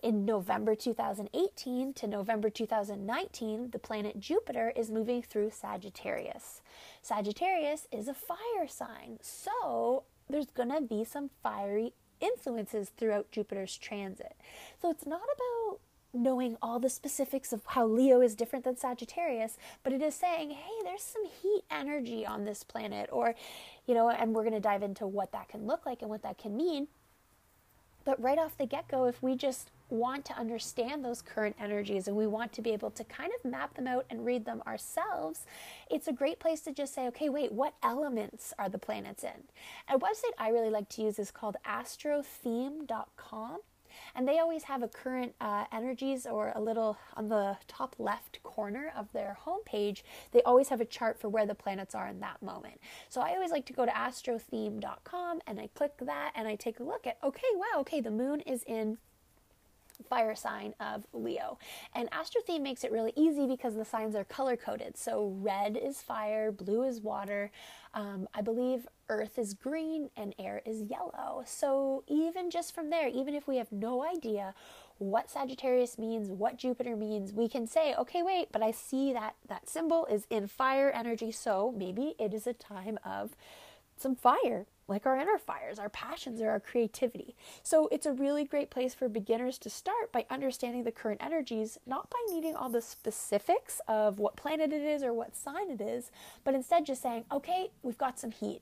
In 0.01 0.24
November 0.24 0.75
2018 0.75 1.94
to 1.94 2.08
November 2.08 2.50
2019, 2.50 3.72
the 3.72 3.79
planet 3.79 4.20
Jupiter 4.20 4.72
is 4.74 4.89
moving 4.89 5.22
through 5.22 5.51
Sagittarius. 5.51 6.62
Sagittarius 7.01 7.86
is 7.91 8.08
a 8.08 8.13
fire 8.13 8.68
sign, 8.68 9.20
so 9.22 10.03
there's 10.29 10.51
going 10.51 10.72
to 10.72 10.79
be 10.79 11.03
some 11.03 11.29
fiery 11.44 11.94
influences 12.22 12.91
throughout 12.98 13.32
Jupiter's 13.32 13.77
transit. 13.77 14.36
So 14.82 14.89
it's 14.89 15.06
not 15.06 15.22
about 15.22 15.79
knowing 16.13 16.58
all 16.62 16.80
the 16.80 16.89
specifics 16.89 17.54
of 17.54 17.62
how 17.66 17.86
Leo 17.86 18.22
is 18.22 18.36
different 18.36 18.66
than 18.66 18.75
Sagittarius, 18.75 19.58
but 19.84 19.94
it 19.94 20.01
is 20.01 20.16
saying, 20.16 20.51
hey, 20.51 20.84
there's 20.84 21.04
some 21.04 21.25
heat 21.25 21.63
energy 21.70 22.25
on 22.25 22.46
this 22.46 22.63
planet, 22.63 23.10
or, 23.12 23.36
you 23.86 23.94
know, 23.94 24.10
and 24.10 24.34
we're 24.34 24.44
going 24.44 24.54
to 24.54 24.60
dive 24.60 24.84
into 24.84 25.06
what 25.06 25.32
that 25.32 25.50
can 25.50 25.68
look 25.68 25.86
like 25.86 26.01
and 26.01 26.10
what 26.10 26.24
that 26.24 26.38
can 26.38 26.58
mean. 26.58 26.88
But 28.06 28.22
right 28.22 28.39
off 28.39 28.58
the 28.58 28.66
get 28.66 28.88
go, 28.88 29.06
if 29.06 29.22
we 29.22 29.36
just 29.36 29.70
want 29.89 30.24
to 30.25 30.34
understand 30.34 31.04
those 31.04 31.22
current 31.22 31.56
energies 31.60 32.08
and 32.08 32.16
we 32.16 32.28
want 32.28 32.54
to 32.54 32.62
be 32.62 32.72
able 32.72 32.92
to 32.92 33.04
kind 33.04 33.32
of 33.38 33.50
map 33.50 33.75
them 33.75 33.88
out 33.88 34.06
and 34.10 34.25
read 34.25 34.46
them 34.46 34.63
ourselves, 34.66 35.46
it's 35.89 36.08
a 36.08 36.13
great 36.13 36.39
place 36.39 36.62
to 36.62 36.72
just 36.72 36.94
say, 36.94 37.08
okay, 37.08 37.30
wait, 37.30 37.51
what 37.51 37.74
elements 37.84 38.54
are 38.58 38.70
the 38.70 38.78
planets 38.78 39.24
in? 39.24 39.44
A 39.94 39.98
website 40.00 40.34
I 40.38 40.50
really 40.50 40.70
like 40.70 40.89
to 40.89 41.01
use 41.04 41.20
is 41.20 41.32
called 41.32 41.58
astrotheme.com. 41.68 43.60
And 44.15 44.27
they 44.27 44.39
always 44.39 44.63
have 44.63 44.84
a 44.84 44.88
current 44.88 45.34
uh, 45.41 45.65
energies 45.72 46.25
or 46.25 46.51
a 46.56 46.62
little 46.62 46.98
on 47.15 47.29
the 47.29 47.58
top 47.68 47.96
left 48.00 48.41
corner 48.44 48.91
of 48.96 49.12
their 49.13 49.38
homepage. 49.46 50.03
They 50.32 50.41
always 50.44 50.70
have 50.70 50.82
a 50.82 50.86
chart 50.86 51.20
for 51.20 51.29
where 51.29 51.46
the 51.46 51.56
planets 51.56 51.96
are 51.96 52.08
in 52.08 52.20
that 52.20 52.41
moment. 52.41 52.79
So 53.10 53.22
I 53.22 53.32
always 53.32 53.51
like 53.51 53.65
to 53.68 53.74
go 53.74 53.86
to 53.86 53.91
astrotheme.com 53.91 55.41
and 55.48 55.60
I 55.60 55.68
click 55.74 55.94
that 56.01 56.32
and 56.36 56.48
I 56.48 56.56
take 56.56 56.79
a 56.79 56.84
look 56.84 57.08
at, 57.08 57.18
okay, 57.24 57.48
wow, 57.56 57.79
okay, 57.82 58.01
the 58.01 58.12
moon 58.12 58.41
is 58.41 58.63
in 58.63 58.98
fire 60.08 60.36
sign 60.36 60.74
of 60.79 61.06
Leo. 61.13 61.58
And 61.94 62.10
Astrotheme 62.12 62.62
makes 62.62 62.84
it 62.84 62.91
really 62.91 63.13
easy 63.15 63.48
because 63.48 63.75
the 63.75 63.86
signs 63.86 64.15
are 64.15 64.24
color 64.24 64.56
coded. 64.56 64.98
So 64.98 65.36
red 65.39 65.77
is 65.77 66.01
fire, 66.01 66.51
blue 66.51 66.84
is 66.84 67.01
water. 67.01 67.51
Um, 67.94 68.27
I 68.34 68.41
believe 68.41 68.88
earth 69.10 69.39
is 69.39 69.53
green 69.53 70.10
and 70.15 70.36
air 70.38 70.62
is 70.65 70.84
yellow. 70.84 71.44
So 71.46 72.03
even 72.08 72.50
just 72.50 72.74
from 72.74 72.89
there, 72.89 73.08
even 73.08 73.34
if 73.34 73.48
we 73.48 73.58
have 73.58 73.72
no 73.72 74.03
idea 74.06 74.53
what 75.00 75.29
Sagittarius 75.29 75.98
means, 75.98 76.29
what 76.29 76.58
Jupiter 76.58 76.96
means, 76.96 77.34
we 77.34 77.48
can 77.48 77.65
say, 77.65 77.96
okay, 77.96 78.22
wait, 78.22 78.50
but 78.51 78.62
I 78.62 78.72
see 78.72 79.13
that 79.13 79.36
that 79.48 79.68
symbol 79.68 80.06
is 80.06 80.27
in 80.29 80.48
fire 80.48 80.91
energy, 80.91 81.32
so 81.32 81.74
maybe 81.75 82.15
it 82.20 82.34
is 82.34 82.46
a 82.46 82.53
time 82.53 83.00
of 83.06 83.32
some 83.98 84.15
fire 84.15 84.65
like 84.89 85.05
our 85.05 85.17
inner 85.17 85.38
fires, 85.38 85.79
our 85.79 85.89
passions, 85.89 86.41
or 86.41 86.50
our 86.50 86.60
creativity. 86.60 87.36
So 87.63 87.88
it's 87.91 88.05
a 88.05 88.13
really 88.13 88.43
great 88.43 88.69
place 88.69 88.93
for 88.93 89.08
beginners 89.08 89.58
to 89.60 89.69
start 89.69 90.12
by 90.12 90.25
understanding 90.29 90.84
the 90.84 90.91
current 90.91 91.24
energies, 91.24 91.77
not 91.86 92.10
by 92.10 92.19
needing 92.29 92.55
all 92.55 92.69
the 92.69 92.81
specifics 92.81 93.79
of 93.88 94.19
what 94.19 94.36
planet 94.36 94.74
it 94.74 94.81
is 94.81 95.03
or 95.03 95.13
what 95.13 95.36
sign 95.36 95.69
it 95.69 95.81
is, 95.81 96.12
but 96.43 96.55
instead 96.55 96.86
just 96.86 97.01
saying, 97.01 97.25
okay, 97.31 97.69
we've 97.84 97.98
got 97.98 98.19
some 98.19 98.31
heat. 98.31 98.62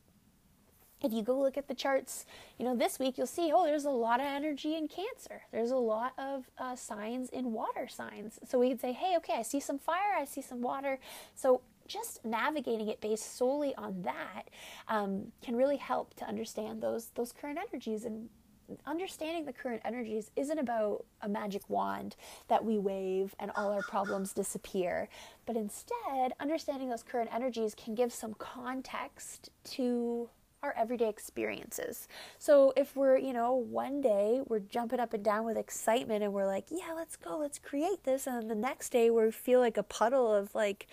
If 1.03 1.13
you 1.13 1.21
go 1.21 1.39
look 1.39 1.57
at 1.57 1.67
the 1.67 1.75
charts, 1.75 2.25
you 2.57 2.65
know, 2.65 2.75
this 2.75 2.97
week 2.97 3.19
you'll 3.19 3.27
see, 3.27 3.51
oh, 3.53 3.65
there's 3.65 3.85
a 3.85 3.89
lot 3.91 4.19
of 4.19 4.25
energy 4.25 4.75
in 4.75 4.87
Cancer. 4.87 5.43
There's 5.51 5.69
a 5.69 5.77
lot 5.77 6.13
of 6.17 6.49
uh, 6.57 6.75
signs 6.75 7.29
in 7.29 7.53
water 7.53 7.87
signs. 7.87 8.39
So 8.47 8.57
we 8.57 8.69
can 8.69 8.79
say, 8.79 8.93
hey, 8.93 9.15
okay, 9.17 9.35
I 9.37 9.43
see 9.43 9.59
some 9.59 9.77
fire, 9.77 10.15
I 10.17 10.25
see 10.25 10.41
some 10.41 10.61
water. 10.61 10.99
So 11.35 11.61
just 11.87 12.23
navigating 12.25 12.87
it 12.87 13.01
based 13.01 13.37
solely 13.37 13.75
on 13.75 14.01
that 14.03 14.49
um, 14.87 15.31
can 15.41 15.55
really 15.55 15.77
help 15.77 16.13
to 16.15 16.25
understand 16.25 16.81
those 16.81 17.11
those 17.15 17.31
current 17.31 17.57
energies 17.57 18.05
and 18.05 18.29
understanding 18.85 19.45
the 19.45 19.53
current 19.53 19.81
energies 19.85 20.29
isn't 20.35 20.59
about 20.59 21.05
a 21.21 21.29
magic 21.29 21.61
wand 21.69 22.17
that 22.49 22.65
we 22.65 22.77
wave 22.77 23.33
and 23.39 23.49
all 23.55 23.71
our 23.71 23.81
problems 23.83 24.33
disappear 24.33 25.07
but 25.45 25.55
instead 25.55 26.33
understanding 26.39 26.89
those 26.89 27.03
current 27.03 27.29
energies 27.33 27.73
can 27.73 27.95
give 27.95 28.11
some 28.11 28.33
context 28.33 29.49
to 29.63 30.29
our 30.63 30.73
everyday 30.77 31.07
experiences. 31.07 32.07
So 32.39 32.73
if 32.75 32.95
we're, 32.95 33.17
you 33.17 33.33
know, 33.33 33.53
one 33.53 34.01
day 34.01 34.41
we're 34.47 34.59
jumping 34.59 34.99
up 34.99 35.13
and 35.13 35.23
down 35.23 35.45
with 35.45 35.57
excitement 35.57 36.23
and 36.23 36.33
we're 36.33 36.47
like, 36.47 36.65
yeah, 36.69 36.93
let's 36.95 37.15
go, 37.15 37.37
let's 37.37 37.59
create 37.59 38.03
this. 38.03 38.27
And 38.27 38.41
then 38.41 38.47
the 38.47 38.55
next 38.55 38.89
day 38.89 39.09
we 39.09 39.31
feel 39.31 39.59
like 39.59 39.77
a 39.77 39.83
puddle 39.83 40.33
of 40.33 40.53
like 40.55 40.87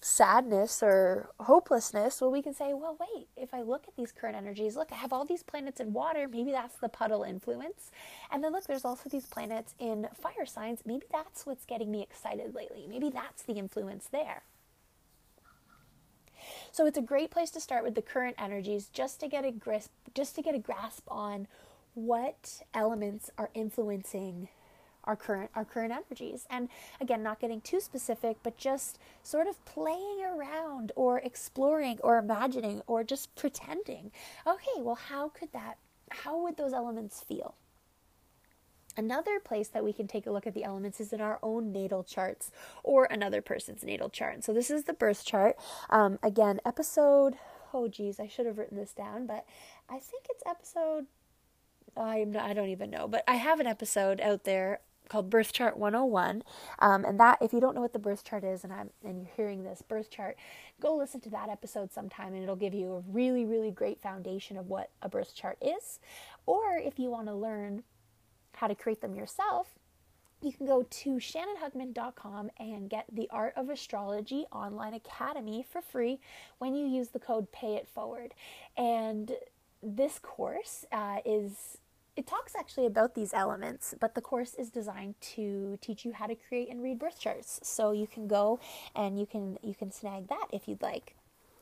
sadness 0.00 0.82
or 0.82 1.30
hopelessness, 1.40 2.20
well, 2.20 2.30
we 2.30 2.42
can 2.42 2.54
say, 2.54 2.72
well, 2.74 2.96
wait, 3.00 3.28
if 3.36 3.52
I 3.52 3.62
look 3.62 3.84
at 3.88 3.96
these 3.96 4.12
current 4.12 4.36
energies, 4.36 4.76
look, 4.76 4.92
I 4.92 4.96
have 4.96 5.12
all 5.12 5.24
these 5.24 5.42
planets 5.42 5.80
in 5.80 5.92
water, 5.92 6.28
maybe 6.28 6.52
that's 6.52 6.76
the 6.76 6.88
puddle 6.88 7.22
influence. 7.22 7.90
And 8.30 8.42
then 8.44 8.52
look, 8.52 8.66
there's 8.66 8.84
also 8.84 9.08
these 9.08 9.26
planets 9.26 9.74
in 9.78 10.08
fire 10.14 10.46
signs, 10.46 10.80
maybe 10.84 11.06
that's 11.10 11.46
what's 11.46 11.64
getting 11.64 11.90
me 11.90 12.02
excited 12.02 12.54
lately. 12.54 12.86
Maybe 12.88 13.10
that's 13.10 13.42
the 13.42 13.54
influence 13.54 14.08
there. 14.10 14.42
So 16.70 16.86
it's 16.86 16.98
a 16.98 17.02
great 17.02 17.30
place 17.30 17.50
to 17.52 17.60
start 17.60 17.82
with 17.82 17.94
the 17.94 18.02
current 18.02 18.36
energies 18.38 18.88
just 18.88 19.20
to 19.20 19.28
get 19.28 19.44
a 19.44 19.50
grasp 19.50 19.90
just 20.14 20.34
to 20.36 20.42
get 20.42 20.54
a 20.54 20.58
grasp 20.58 21.04
on 21.08 21.48
what 21.94 22.62
elements 22.74 23.30
are 23.38 23.50
influencing 23.54 24.48
our 25.06 25.16
current 25.16 25.50
our 25.54 25.64
current 25.64 25.92
energies 25.92 26.46
and 26.50 26.68
again 27.00 27.22
not 27.22 27.40
getting 27.40 27.60
too 27.60 27.80
specific 27.80 28.36
but 28.42 28.56
just 28.56 28.98
sort 29.22 29.46
of 29.46 29.64
playing 29.64 30.20
around 30.24 30.92
or 30.96 31.18
exploring 31.18 31.98
or 32.02 32.18
imagining 32.18 32.82
or 32.86 33.04
just 33.04 33.34
pretending 33.36 34.10
okay 34.46 34.80
well 34.80 34.98
how 35.08 35.28
could 35.28 35.52
that 35.52 35.78
how 36.10 36.40
would 36.40 36.56
those 36.56 36.72
elements 36.72 37.22
feel 37.22 37.54
Another 38.96 39.38
place 39.38 39.68
that 39.68 39.84
we 39.84 39.92
can 39.92 40.06
take 40.08 40.26
a 40.26 40.30
look 40.30 40.46
at 40.46 40.54
the 40.54 40.64
elements 40.64 41.00
is 41.00 41.12
in 41.12 41.20
our 41.20 41.38
own 41.42 41.70
natal 41.70 42.02
charts 42.02 42.50
or 42.82 43.04
another 43.04 43.42
person's 43.42 43.84
natal 43.84 44.08
chart. 44.08 44.42
So 44.42 44.54
this 44.54 44.70
is 44.70 44.84
the 44.84 44.94
birth 44.94 45.24
chart. 45.24 45.56
Um, 45.90 46.18
again, 46.22 46.60
episode. 46.64 47.34
Oh, 47.74 47.88
geez, 47.88 48.18
I 48.18 48.26
should 48.26 48.46
have 48.46 48.56
written 48.56 48.78
this 48.78 48.92
down, 48.92 49.26
but 49.26 49.44
I 49.90 49.98
think 49.98 50.24
it's 50.30 50.42
episode. 50.46 51.06
I'm 51.94 52.32
not, 52.32 52.44
I 52.44 52.54
don't 52.54 52.70
even 52.70 52.88
know, 52.88 53.06
but 53.06 53.22
I 53.28 53.34
have 53.36 53.60
an 53.60 53.66
episode 53.66 54.20
out 54.20 54.44
there 54.44 54.80
called 55.08 55.30
Birth 55.30 55.52
Chart 55.52 55.76
101. 55.76 56.42
Um, 56.78 57.04
and 57.04 57.18
that, 57.20 57.38
if 57.40 57.52
you 57.52 57.60
don't 57.60 57.74
know 57.74 57.80
what 57.80 57.92
the 57.92 57.98
birth 57.98 58.24
chart 58.24 58.44
is 58.44 58.64
and, 58.64 58.72
I'm, 58.72 58.90
and 59.04 59.22
you're 59.22 59.30
hearing 59.36 59.64
this 59.64 59.82
birth 59.82 60.10
chart, 60.10 60.36
go 60.80 60.96
listen 60.96 61.20
to 61.22 61.30
that 61.30 61.48
episode 61.48 61.92
sometime 61.92 62.34
and 62.34 62.42
it'll 62.42 62.56
give 62.56 62.74
you 62.74 62.92
a 62.92 63.00
really, 63.10 63.44
really 63.44 63.70
great 63.70 64.00
foundation 64.00 64.56
of 64.56 64.68
what 64.68 64.90
a 65.02 65.08
birth 65.08 65.34
chart 65.34 65.58
is. 65.60 65.98
Or 66.46 66.76
if 66.76 66.98
you 66.98 67.10
want 67.10 67.26
to 67.28 67.34
learn 67.34 67.82
how 68.54 68.66
to 68.66 68.74
create 68.74 69.00
them 69.00 69.14
yourself, 69.14 69.68
you 70.42 70.52
can 70.52 70.66
go 70.66 70.86
to 70.88 71.10
shannonhugman.com 71.10 72.50
and 72.58 72.90
get 72.90 73.06
the 73.10 73.28
Art 73.30 73.54
of 73.56 73.70
Astrology 73.70 74.44
Online 74.52 74.94
Academy 74.94 75.64
for 75.68 75.80
free 75.80 76.20
when 76.58 76.74
you 76.74 76.86
use 76.86 77.08
the 77.08 77.18
code 77.18 77.50
Pay 77.52 77.74
It 77.74 77.88
Forward. 77.88 78.34
And 78.76 79.32
this 79.82 80.18
course 80.18 80.84
uh, 80.92 81.18
is 81.24 81.78
it 82.16 82.26
talks 82.26 82.54
actually 82.58 82.86
about 82.86 83.14
these 83.14 83.34
elements, 83.34 83.94
but 84.00 84.14
the 84.14 84.22
course 84.22 84.54
is 84.54 84.70
designed 84.70 85.14
to 85.20 85.78
teach 85.82 86.04
you 86.04 86.12
how 86.12 86.26
to 86.26 86.34
create 86.34 86.70
and 86.70 86.82
read 86.82 86.98
birth 86.98 87.20
charts. 87.20 87.60
So 87.62 87.92
you 87.92 88.06
can 88.06 88.26
go 88.26 88.58
and 88.94 89.20
you 89.20 89.26
can 89.26 89.58
you 89.62 89.74
can 89.74 89.92
snag 89.92 90.28
that 90.28 90.48
if 90.52 90.66
you'd 90.66 90.82
like. 90.82 91.14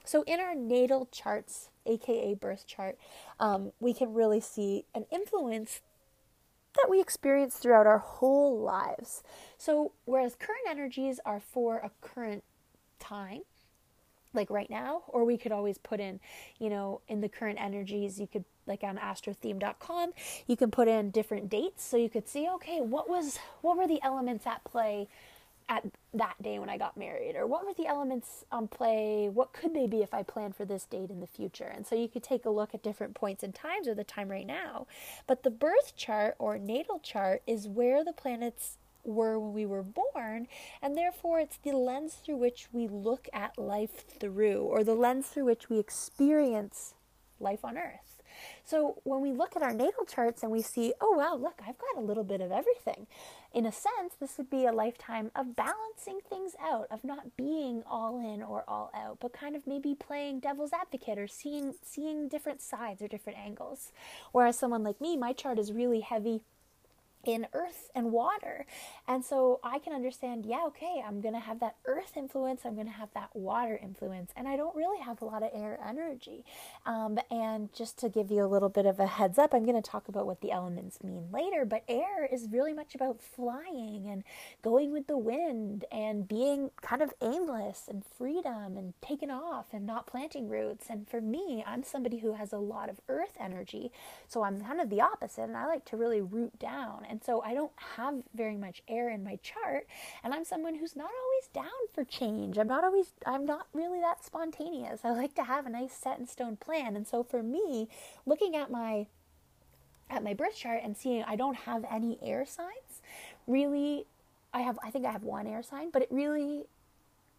So 0.04 0.22
in 0.26 0.38
our 0.38 0.54
natal 0.54 1.08
charts, 1.10 1.70
aka 1.86 2.34
birth 2.34 2.66
chart, 2.66 2.96
um, 3.40 3.72
we 3.80 3.92
can 3.92 4.14
really 4.14 4.40
see 4.40 4.84
an 4.94 5.06
influence 5.10 5.80
that 6.74 6.88
we 6.88 7.00
experience 7.00 7.56
throughout 7.56 7.86
our 7.86 7.98
whole 7.98 8.60
lives. 8.60 9.22
So 9.58 9.92
whereas 10.04 10.36
current 10.36 10.66
energies 10.68 11.20
are 11.24 11.40
for 11.40 11.78
a 11.78 11.90
current 12.00 12.44
time, 12.98 13.42
like 14.32 14.50
right 14.50 14.70
now, 14.70 15.02
or 15.08 15.24
we 15.24 15.38
could 15.38 15.52
always 15.52 15.78
put 15.78 16.00
in, 16.00 16.20
you 16.58 16.68
know, 16.68 17.00
in 17.08 17.20
the 17.20 17.28
current 17.28 17.58
energies, 17.60 18.20
you 18.20 18.26
could 18.26 18.44
like 18.66 18.82
on 18.82 18.98
astrotheme.com, 18.98 20.12
you 20.46 20.56
can 20.56 20.70
put 20.70 20.88
in 20.88 21.10
different 21.10 21.48
dates 21.48 21.84
so 21.84 21.96
you 21.96 22.08
could 22.08 22.28
see, 22.28 22.48
okay, 22.48 22.80
what 22.80 23.08
was 23.08 23.38
what 23.62 23.76
were 23.76 23.86
the 23.86 24.02
elements 24.02 24.46
at 24.46 24.64
play 24.64 25.08
at 25.68 25.84
that 26.12 26.40
day 26.42 26.58
when 26.58 26.68
I 26.68 26.76
got 26.76 26.96
married? 26.96 27.36
Or 27.36 27.46
what 27.46 27.64
were 27.64 27.74
the 27.74 27.86
elements 27.86 28.44
on 28.52 28.68
play? 28.68 29.28
What 29.32 29.52
could 29.52 29.74
they 29.74 29.86
be 29.86 30.02
if 30.02 30.12
I 30.12 30.22
planned 30.22 30.56
for 30.56 30.64
this 30.64 30.84
date 30.84 31.10
in 31.10 31.20
the 31.20 31.26
future? 31.26 31.64
And 31.64 31.86
so 31.86 31.94
you 31.94 32.08
could 32.08 32.22
take 32.22 32.44
a 32.44 32.50
look 32.50 32.74
at 32.74 32.82
different 32.82 33.14
points 33.14 33.42
in 33.42 33.52
times 33.52 33.88
or 33.88 33.94
the 33.94 34.04
time 34.04 34.30
right 34.30 34.46
now. 34.46 34.86
But 35.26 35.42
the 35.42 35.50
birth 35.50 35.96
chart 35.96 36.34
or 36.38 36.58
natal 36.58 36.98
chart 36.98 37.42
is 37.46 37.66
where 37.66 38.04
the 38.04 38.12
planets 38.12 38.76
were 39.04 39.38
when 39.38 39.52
we 39.52 39.66
were 39.66 39.82
born, 39.82 40.48
and 40.80 40.96
therefore 40.96 41.38
it's 41.38 41.58
the 41.58 41.72
lens 41.72 42.14
through 42.14 42.36
which 42.36 42.68
we 42.72 42.88
look 42.88 43.28
at 43.32 43.58
life 43.58 44.18
through, 44.18 44.62
or 44.62 44.82
the 44.82 44.94
lens 44.94 45.26
through 45.26 45.44
which 45.44 45.68
we 45.68 45.78
experience 45.78 46.94
life 47.38 47.64
on 47.64 47.76
earth. 47.76 48.13
So 48.64 49.00
when 49.04 49.20
we 49.20 49.32
look 49.32 49.56
at 49.56 49.62
our 49.62 49.72
natal 49.72 50.04
charts 50.04 50.42
and 50.42 50.50
we 50.50 50.62
see, 50.62 50.94
oh 51.00 51.12
wow, 51.12 51.36
look, 51.36 51.60
I've 51.66 51.78
got 51.78 51.96
a 51.96 52.00
little 52.00 52.24
bit 52.24 52.40
of 52.40 52.50
everything. 52.50 53.06
In 53.52 53.66
a 53.66 53.72
sense, 53.72 54.14
this 54.18 54.36
would 54.38 54.50
be 54.50 54.66
a 54.66 54.72
lifetime 54.72 55.30
of 55.36 55.54
balancing 55.54 56.18
things 56.28 56.56
out, 56.60 56.88
of 56.90 57.04
not 57.04 57.36
being 57.36 57.82
all 57.86 58.18
in 58.18 58.42
or 58.42 58.64
all 58.66 58.90
out, 58.94 59.18
but 59.20 59.32
kind 59.32 59.54
of 59.54 59.66
maybe 59.66 59.94
playing 59.94 60.40
devil's 60.40 60.72
advocate 60.72 61.18
or 61.18 61.28
seeing 61.28 61.74
seeing 61.82 62.28
different 62.28 62.60
sides 62.60 63.00
or 63.00 63.08
different 63.08 63.38
angles. 63.38 63.92
Whereas 64.32 64.58
someone 64.58 64.82
like 64.82 65.00
me, 65.00 65.16
my 65.16 65.32
chart 65.32 65.58
is 65.58 65.72
really 65.72 66.00
heavy 66.00 66.40
in 67.26 67.46
earth 67.52 67.90
and 67.94 68.12
water. 68.12 68.66
And 69.06 69.24
so 69.24 69.60
I 69.62 69.78
can 69.78 69.92
understand, 69.92 70.46
yeah, 70.46 70.62
okay, 70.66 71.02
I'm 71.06 71.20
going 71.20 71.34
to 71.34 71.40
have 71.40 71.60
that 71.60 71.76
earth 71.86 72.16
influence, 72.16 72.62
I'm 72.64 72.74
going 72.74 72.86
to 72.86 72.92
have 72.92 73.10
that 73.14 73.30
water 73.34 73.78
influence, 73.82 74.32
and 74.36 74.48
I 74.48 74.56
don't 74.56 74.74
really 74.74 75.00
have 75.00 75.20
a 75.20 75.24
lot 75.24 75.42
of 75.42 75.50
air 75.52 75.78
energy. 75.86 76.44
Um, 76.86 77.18
and 77.30 77.72
just 77.72 77.98
to 77.98 78.08
give 78.08 78.30
you 78.30 78.44
a 78.44 78.46
little 78.46 78.68
bit 78.68 78.86
of 78.86 78.98
a 78.98 79.06
heads 79.06 79.38
up, 79.38 79.54
I'm 79.54 79.64
going 79.64 79.80
to 79.80 79.90
talk 79.90 80.08
about 80.08 80.26
what 80.26 80.40
the 80.40 80.52
elements 80.52 81.02
mean 81.02 81.28
later, 81.32 81.64
but 81.64 81.84
air 81.88 82.26
is 82.30 82.48
really 82.50 82.72
much 82.72 82.94
about 82.94 83.20
flying 83.20 84.06
and 84.08 84.24
going 84.62 84.92
with 84.92 85.06
the 85.06 85.18
wind 85.18 85.84
and 85.92 86.26
being 86.26 86.70
kind 86.80 87.02
of 87.02 87.12
aimless 87.22 87.84
and 87.88 88.04
freedom 88.04 88.76
and 88.76 88.94
taking 89.02 89.30
off 89.30 89.66
and 89.72 89.86
not 89.86 90.06
planting 90.06 90.48
roots. 90.48 90.86
And 90.88 91.08
for 91.08 91.20
me, 91.20 91.64
I'm 91.66 91.82
somebody 91.82 92.18
who 92.18 92.34
has 92.34 92.52
a 92.52 92.58
lot 92.58 92.88
of 92.88 93.00
earth 93.08 93.36
energy, 93.38 93.92
so 94.28 94.42
I'm 94.44 94.60
kind 94.60 94.80
of 94.80 94.90
the 94.90 95.00
opposite, 95.00 95.42
and 95.42 95.56
I 95.56 95.66
like 95.66 95.84
to 95.86 95.96
really 95.96 96.20
root 96.20 96.58
down 96.58 97.06
and 97.14 97.22
so 97.22 97.40
I 97.42 97.54
don't 97.54 97.70
have 97.96 98.24
very 98.34 98.56
much 98.56 98.82
air 98.88 99.08
in 99.08 99.22
my 99.22 99.36
chart. 99.36 99.86
And 100.24 100.34
I'm 100.34 100.44
someone 100.44 100.74
who's 100.74 100.96
not 100.96 101.10
always 101.22 101.46
down 101.52 101.86
for 101.92 102.04
change. 102.04 102.58
I'm 102.58 102.66
not 102.66 102.82
always, 102.82 103.12
I'm 103.24 103.46
not 103.46 103.68
really 103.72 104.00
that 104.00 104.24
spontaneous. 104.24 105.00
I 105.04 105.10
like 105.10 105.36
to 105.36 105.44
have 105.44 105.64
a 105.64 105.70
nice 105.70 105.92
set 105.92 106.18
in 106.18 106.26
stone 106.26 106.56
plan. 106.56 106.96
And 106.96 107.06
so 107.06 107.22
for 107.22 107.40
me, 107.40 107.86
looking 108.26 108.56
at 108.56 108.68
my, 108.68 109.06
at 110.10 110.24
my 110.24 110.34
birth 110.34 110.56
chart 110.56 110.80
and 110.82 110.96
seeing 110.96 111.22
I 111.22 111.36
don't 111.36 111.54
have 111.54 111.84
any 111.88 112.18
air 112.20 112.44
signs 112.44 113.00
really 113.46 114.06
I 114.52 114.62
have 114.62 114.78
I 114.82 114.90
think 114.90 115.06
I 115.06 115.10
have 115.10 115.22
one 115.22 115.46
air 115.46 115.62
sign, 115.62 115.90
but 115.90 116.02
it 116.02 116.08
really 116.10 116.64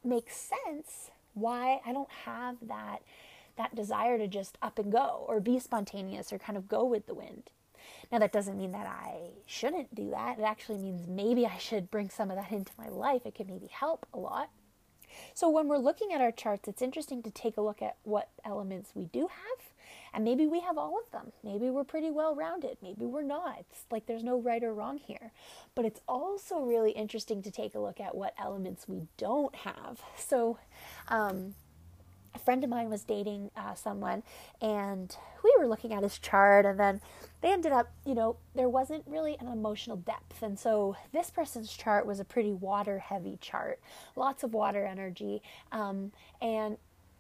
makes 0.04 0.36
sense 0.36 1.12
why 1.34 1.82
I 1.86 1.94
don't 1.94 2.12
have 2.26 2.58
that 2.68 3.00
that 3.58 3.76
desire 3.76 4.18
to 4.18 4.28
just 4.28 4.58
up 4.62 4.80
and 4.80 4.92
go 4.92 5.26
or 5.28 5.40
be 5.40 5.60
spontaneous 5.60 6.34
or 6.34 6.38
kind 6.38 6.58
of 6.58 6.68
go 6.68 6.84
with 6.84 7.08
the 7.08 7.14
wind. 7.14 7.52
Now, 8.12 8.20
that 8.20 8.32
doesn't 8.32 8.58
mean 8.58 8.72
that 8.72 8.88
I 8.88 9.32
shouldn't 9.46 9.94
do 9.94 10.10
that. 10.12 10.40
It 10.40 10.44
actually 10.44 10.78
means 10.78 11.08
maybe 11.08 11.46
I 11.46 11.58
should 11.58 11.92
bring 11.92 12.10
some 12.10 12.30
of 12.30 12.38
that 12.38 12.52
into 12.52 12.72
my 12.78 12.90
life. 12.90 13.26
It 13.26 13.36
could 13.36 13.48
maybe 13.48 13.68
help 13.68 14.06
a 14.14 14.20
lot. 14.20 14.50
So, 15.34 15.50
when 15.50 15.68
we're 15.68 15.78
looking 15.78 16.12
at 16.14 16.22
our 16.22 16.32
charts, 16.32 16.68
it's 16.68 16.82
interesting 16.82 17.24
to 17.24 17.32
take 17.32 17.58
a 17.58 17.62
look 17.62 17.82
at 17.82 17.98
what 18.04 18.30
elements 18.44 18.92
we 18.94 19.06
do 19.06 19.28
have. 19.28 19.70
And 20.14 20.24
maybe 20.24 20.48
we 20.48 20.62
have 20.62 20.78
all 20.78 20.98
of 20.98 21.12
them. 21.12 21.34
Maybe 21.44 21.70
we're 21.70 21.84
pretty 21.84 22.10
well 22.10 22.36
rounded. 22.36 22.78
Maybe 22.82 23.06
we're 23.06 23.22
not. 23.22 23.58
It's 23.60 23.86
like 23.92 24.06
there's 24.06 24.24
no 24.24 24.40
right 24.40 24.64
or 24.64 24.74
wrong 24.74 24.98
here. 24.98 25.34
But 25.76 25.84
it's 25.84 26.00
also 26.08 26.62
really 26.62 26.92
interesting 26.92 27.42
to 27.44 27.52
take 27.52 27.76
a 27.76 27.80
look 27.80 28.00
at 28.00 28.16
what 28.16 28.34
elements 28.40 28.88
we 28.88 29.08
don't 29.18 29.54
have. 29.56 30.00
So, 30.18 30.58
um, 31.10 31.56
a 32.36 32.40
friend 32.40 32.64
of 32.64 32.70
mine 32.70 32.90
was 32.90 33.04
dating 33.04 33.50
uh, 33.56 33.74
someone 33.74 34.22
and 34.62 35.16
we 35.44 35.56
were 35.58 35.68
looking 35.68 35.94
at 35.94 36.04
his 36.04 36.20
chart 36.20 36.66
and 36.66 36.80
then 36.80 37.02
they 37.42 37.52
ended 37.52 37.72
up 37.72 37.92
you 38.06 38.14
know 38.14 38.36
there 38.54 38.70
wasn't 38.70 39.04
really 39.08 39.38
an 39.40 39.48
emotional 39.48 39.98
depth 39.98 40.44
and 40.44 40.60
so 40.60 40.96
this 41.14 41.30
person's 41.30 41.72
chart 41.72 42.06
was 42.06 42.20
a 42.20 42.26
pretty 42.26 42.52
water 42.52 43.00
heavy 43.00 43.38
chart 43.42 43.80
lots 44.16 44.44
of 44.44 44.54
water 44.54 44.86
energy 44.86 45.42
um, 45.72 46.12
and 46.42 46.78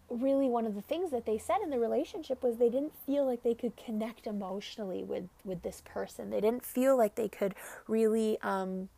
really 0.10 0.48
one 0.48 0.65
of 0.65 0.75
the 0.75 0.81
things 0.81 1.12
that 1.12 1.25
they 1.25 1.38
said 1.38 1.57
in 1.63 1.69
the 1.69 1.79
relationship 1.79 2.43
was 2.43 2.57
they 2.57 2.69
didn't 2.69 2.93
feel 3.05 3.25
like 3.25 3.43
they 3.43 3.55
could 3.55 3.75
connect 3.75 4.27
emotionally 4.27 5.03
with 5.03 5.27
with 5.43 5.63
this 5.63 5.81
person. 5.84 6.29
They 6.29 6.41
didn't 6.41 6.63
feel 6.63 6.95
like 6.95 7.15
they 7.15 7.27
could 7.27 7.55
really 7.88 8.38
um, 8.41 8.89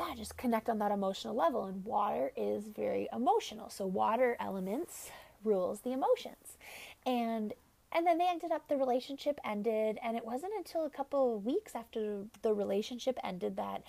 yeah, 0.00 0.14
just 0.14 0.36
connect 0.38 0.70
on 0.70 0.78
that 0.78 0.92
emotional 0.92 1.34
level. 1.34 1.66
And 1.66 1.84
water 1.84 2.32
is 2.34 2.68
very 2.68 3.06
emotional. 3.12 3.68
So 3.68 3.86
water 3.86 4.34
elements 4.40 5.10
rules 5.44 5.80
the 5.80 5.92
emotions. 5.92 6.56
And 7.04 7.52
and 7.92 8.06
then 8.06 8.18
they 8.18 8.26
ended 8.28 8.52
up 8.52 8.68
the 8.68 8.76
relationship 8.76 9.40
ended 9.44 9.98
and 10.02 10.16
it 10.16 10.24
wasn't 10.24 10.52
until 10.56 10.86
a 10.86 10.90
couple 10.90 11.36
of 11.36 11.44
weeks 11.44 11.74
after 11.74 12.22
the 12.42 12.54
relationship 12.54 13.18
ended 13.24 13.56
that 13.56 13.82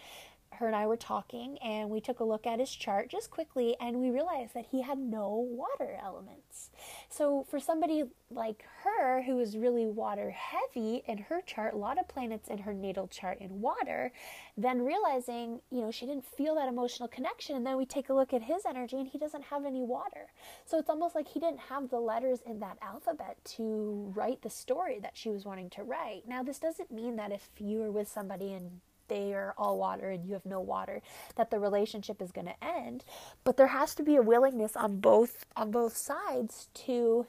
her 0.54 0.68
and 0.68 0.76
I 0.76 0.86
were 0.86 0.98
talking 0.98 1.58
and 1.60 1.90
we 1.90 2.02
took 2.02 2.20
a 2.20 2.24
look 2.24 2.46
at 2.46 2.60
his 2.60 2.72
chart 2.72 3.10
just 3.10 3.32
quickly 3.32 3.76
and 3.80 3.98
we 3.98 4.10
realized 4.10 4.54
that 4.54 4.68
he 4.72 4.82
had 4.82 4.98
no 4.98 5.48
water 5.50 5.98
elements. 6.04 6.70
So 7.10 7.46
for 7.50 7.60
somebody 7.60 8.04
like 8.30 8.64
her 8.84 9.24
who 9.24 9.40
is 9.40 9.58
really 9.58 9.86
water 9.86 10.32
heavy 10.32 11.04
in 11.08 11.18
her 11.18 11.42
chart, 11.42 11.74
a 11.74 11.78
lot 11.78 12.00
of 12.00 12.08
planets 12.08 12.50
in 12.50 12.60
her 12.60 12.74
natal 12.74 13.08
chart 13.08 13.40
in 13.40 13.62
water, 13.62 14.12
then 14.58 14.82
realizing, 14.82 15.62
you 15.72 15.82
know, 15.82 15.92
she 15.92 16.06
didn't 16.06 16.26
feel 16.26 16.56
that 16.56 16.70
emotional 16.70 17.08
connection 17.08 17.56
and 17.56 17.66
then 17.66 17.78
we 17.78 17.86
take 17.86 18.10
a 18.10 18.14
look 18.14 18.34
at 18.34 18.44
his 18.44 18.64
energy 18.68 18.98
and 18.98 19.08
he 19.08 19.18
doesn't 19.18 19.44
have 19.46 19.66
any 19.66 19.82
water. 19.82 20.32
So 20.66 20.78
it's 20.78 20.90
almost 20.90 21.16
like 21.16 21.28
he 21.28 21.40
didn't 21.40 21.60
have 21.60 21.90
the 21.90 22.00
letters 22.00 22.40
in 22.46 22.60
that 22.60 22.78
alphabet 22.82 23.38
to 23.58 24.12
write 24.16 24.42
the 24.42 24.50
story 24.50 25.00
that 25.02 25.18
she 25.18 25.30
was 25.30 25.46
wanting 25.46 25.70
to 25.72 25.84
write. 25.84 26.24
Now 26.28 26.44
this 26.44 26.60
doesn't 26.60 26.92
mean 26.92 27.16
that 27.16 27.32
if 27.32 27.50
you 27.58 27.82
are 27.82 27.92
with 27.92 28.08
somebody 28.08 28.54
and 28.54 28.82
they 29.12 29.34
are 29.34 29.54
all 29.58 29.78
water 29.78 30.10
and 30.10 30.26
you 30.26 30.34
have 30.34 30.46
no 30.46 30.62
water 30.62 31.02
that 31.36 31.52
the 31.52 31.60
relationship 31.60 32.22
is 32.22 32.32
going 32.32 32.48
to 32.48 32.64
end. 32.64 33.04
But 33.44 33.58
there 33.58 33.68
has 33.68 33.94
to 33.96 34.04
be 34.04 34.16
a 34.16 34.22
willingness 34.22 34.78
on 34.78 35.02
both 35.02 35.46
on 35.58 35.70
both 35.70 35.98
sides 35.98 36.70
to 36.86 37.28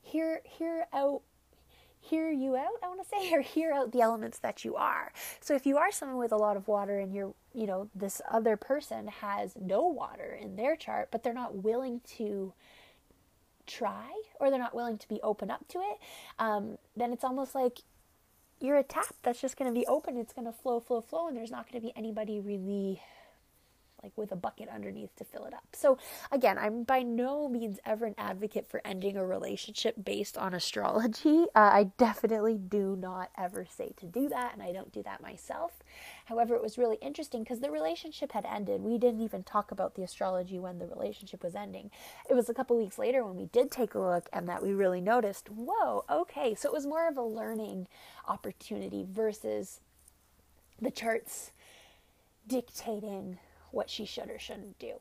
hear 0.00 0.40
hear 0.44 0.86
out 0.92 1.20
hear 2.00 2.30
you 2.30 2.54
out 2.54 2.74
i 2.82 2.86
want 2.86 3.00
to 3.02 3.08
say 3.08 3.32
or 3.32 3.40
hear 3.40 3.72
out 3.72 3.92
the 3.92 4.00
elements 4.00 4.38
that 4.38 4.64
you 4.64 4.74
are. 4.74 5.12
So 5.40 5.54
if 5.54 5.66
you 5.66 5.76
are 5.76 5.92
someone 5.92 6.16
with 6.18 6.32
a 6.32 6.36
lot 6.36 6.56
of 6.56 6.66
water 6.66 6.98
and 6.98 7.14
you're 7.14 7.34
you 7.52 7.66
know 7.66 7.90
this 7.94 8.22
other 8.30 8.56
person 8.56 9.08
has 9.08 9.54
no 9.60 9.82
water 9.86 10.38
in 10.40 10.56
their 10.56 10.76
chart 10.76 11.08
but 11.12 11.22
they're 11.22 11.34
not 11.34 11.62
willing 11.62 12.00
to 12.16 12.54
try 13.66 14.10
or 14.40 14.50
they're 14.50 14.58
not 14.58 14.74
willing 14.74 14.98
to 14.98 15.08
be 15.08 15.20
open 15.22 15.50
up 15.50 15.66
to 15.68 15.78
it 15.78 15.98
um, 16.38 16.78
then 16.96 17.12
it's 17.12 17.24
almost 17.24 17.54
like 17.54 17.80
you're 18.64 18.78
a 18.78 18.82
tap 18.82 19.14
that's 19.22 19.40
just 19.40 19.56
going 19.56 19.72
to 19.72 19.78
be 19.78 19.86
open. 19.86 20.16
It's 20.16 20.32
going 20.32 20.46
to 20.46 20.52
flow, 20.52 20.80
flow, 20.80 21.00
flow, 21.00 21.28
and 21.28 21.36
there's 21.36 21.50
not 21.50 21.70
going 21.70 21.80
to 21.80 21.86
be 21.86 21.92
anybody 21.96 22.40
really 22.40 23.00
like 24.04 24.16
with 24.16 24.30
a 24.30 24.36
bucket 24.36 24.68
underneath 24.68 25.16
to 25.16 25.24
fill 25.24 25.46
it 25.46 25.54
up. 25.54 25.64
So, 25.72 25.96
again, 26.30 26.58
I'm 26.58 26.84
by 26.84 27.02
no 27.02 27.48
means 27.48 27.78
ever 27.86 28.04
an 28.04 28.14
advocate 28.18 28.68
for 28.68 28.82
ending 28.84 29.16
a 29.16 29.24
relationship 29.24 29.96
based 30.04 30.36
on 30.36 30.52
astrology. 30.54 31.46
Uh, 31.54 31.70
I 31.72 31.90
definitely 31.96 32.58
do 32.58 32.96
not 32.96 33.30
ever 33.38 33.64
say 33.64 33.92
to 33.96 34.06
do 34.06 34.28
that, 34.28 34.52
and 34.52 34.62
I 34.62 34.72
don't 34.72 34.92
do 34.92 35.02
that 35.04 35.22
myself. 35.22 35.72
However, 36.26 36.54
it 36.54 36.62
was 36.62 36.76
really 36.76 36.98
interesting 37.00 37.42
because 37.42 37.60
the 37.60 37.70
relationship 37.70 38.32
had 38.32 38.44
ended. 38.44 38.82
We 38.82 38.98
didn't 38.98 39.22
even 39.22 39.42
talk 39.42 39.70
about 39.70 39.94
the 39.94 40.02
astrology 40.02 40.58
when 40.58 40.78
the 40.78 40.86
relationship 40.86 41.42
was 41.42 41.54
ending. 41.54 41.90
It 42.28 42.34
was 42.34 42.48
a 42.48 42.54
couple 42.54 42.76
weeks 42.76 42.98
later 42.98 43.24
when 43.24 43.36
we 43.36 43.46
did 43.46 43.70
take 43.70 43.94
a 43.94 43.98
look 43.98 44.28
and 44.32 44.48
that 44.48 44.62
we 44.62 44.72
really 44.72 45.00
noticed 45.00 45.48
whoa, 45.48 46.04
okay. 46.10 46.54
So, 46.54 46.68
it 46.68 46.74
was 46.74 46.86
more 46.86 47.08
of 47.08 47.16
a 47.16 47.22
learning 47.22 47.88
opportunity 48.28 49.06
versus 49.08 49.80
the 50.80 50.90
charts 50.90 51.52
dictating 52.46 53.38
what 53.74 53.90
she 53.90 54.04
should 54.04 54.30
or 54.30 54.38
shouldn't 54.38 54.78
do. 54.78 55.00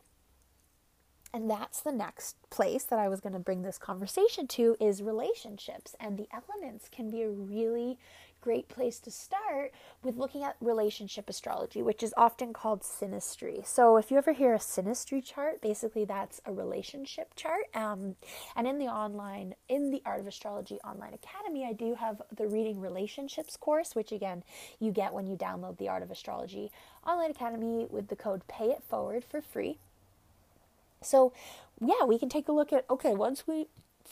And 1.34 1.50
that's 1.50 1.82
the 1.82 1.92
next 1.92 2.36
place 2.52 2.84
that 2.84 3.00
I 3.00 3.10
was 3.10 3.20
going 3.20 3.34
to 3.34 3.40
bring 3.40 3.64
this 3.64 3.80
conversation 3.80 4.48
to 4.50 4.76
is 4.80 5.02
relationships. 5.02 5.96
And 6.00 6.18
the 6.18 6.28
elements 6.32 6.90
can 6.92 7.10
be 7.10 7.24
a 7.24 7.30
really 7.30 7.98
great 8.44 8.68
place 8.68 9.00
to 9.00 9.10
start 9.10 9.72
with 10.04 10.18
looking 10.18 10.44
at 10.44 10.58
relationship 10.60 11.30
astrology, 11.30 11.82
which 11.82 12.04
is 12.04 12.14
often 12.18 12.52
called 12.52 12.82
synastry. 12.82 13.66
So, 13.66 13.96
if 13.96 14.12
you 14.12 14.18
ever 14.18 14.34
hear 14.34 14.54
a 14.54 14.58
synastry 14.58 15.24
chart, 15.24 15.62
basically 15.62 16.04
that's 16.04 16.42
a 16.46 16.52
relationship 16.52 17.36
chart. 17.36 17.68
Um, 17.74 18.18
and 18.58 18.68
in 18.68 18.80
the 18.80 18.88
online, 18.88 19.56
in 19.70 19.92
the 19.92 20.02
Art 20.06 20.20
of 20.20 20.28
Astrology 20.28 20.78
Online 20.84 21.14
Academy, 21.14 21.66
I 21.66 21.72
do 21.72 21.96
have 21.96 22.22
the 22.36 22.48
Reading 22.48 22.82
Relationships 22.82 23.56
course, 23.56 23.96
which 23.96 24.12
again 24.12 24.44
you 24.78 24.92
get 24.92 25.14
when 25.14 25.26
you 25.26 25.38
download 25.38 25.78
the 25.78 25.88
Art 25.88 26.04
of 26.04 26.12
Astrology 26.12 26.70
Online 27.08 27.32
Academy 27.32 27.88
with 27.90 28.10
the 28.10 28.18
code 28.18 28.46
Pay 28.50 28.72
It 28.72 28.84
Forward 28.84 29.24
for 29.24 29.42
free. 29.42 29.78
So, 31.02 31.32
yeah, 31.80 32.04
we 32.06 32.20
can 32.20 32.28
take 32.28 32.50
a 32.50 32.52
look 32.52 32.74
at 32.74 32.86
okay, 32.90 33.14
once 33.14 33.48
we 33.48 33.68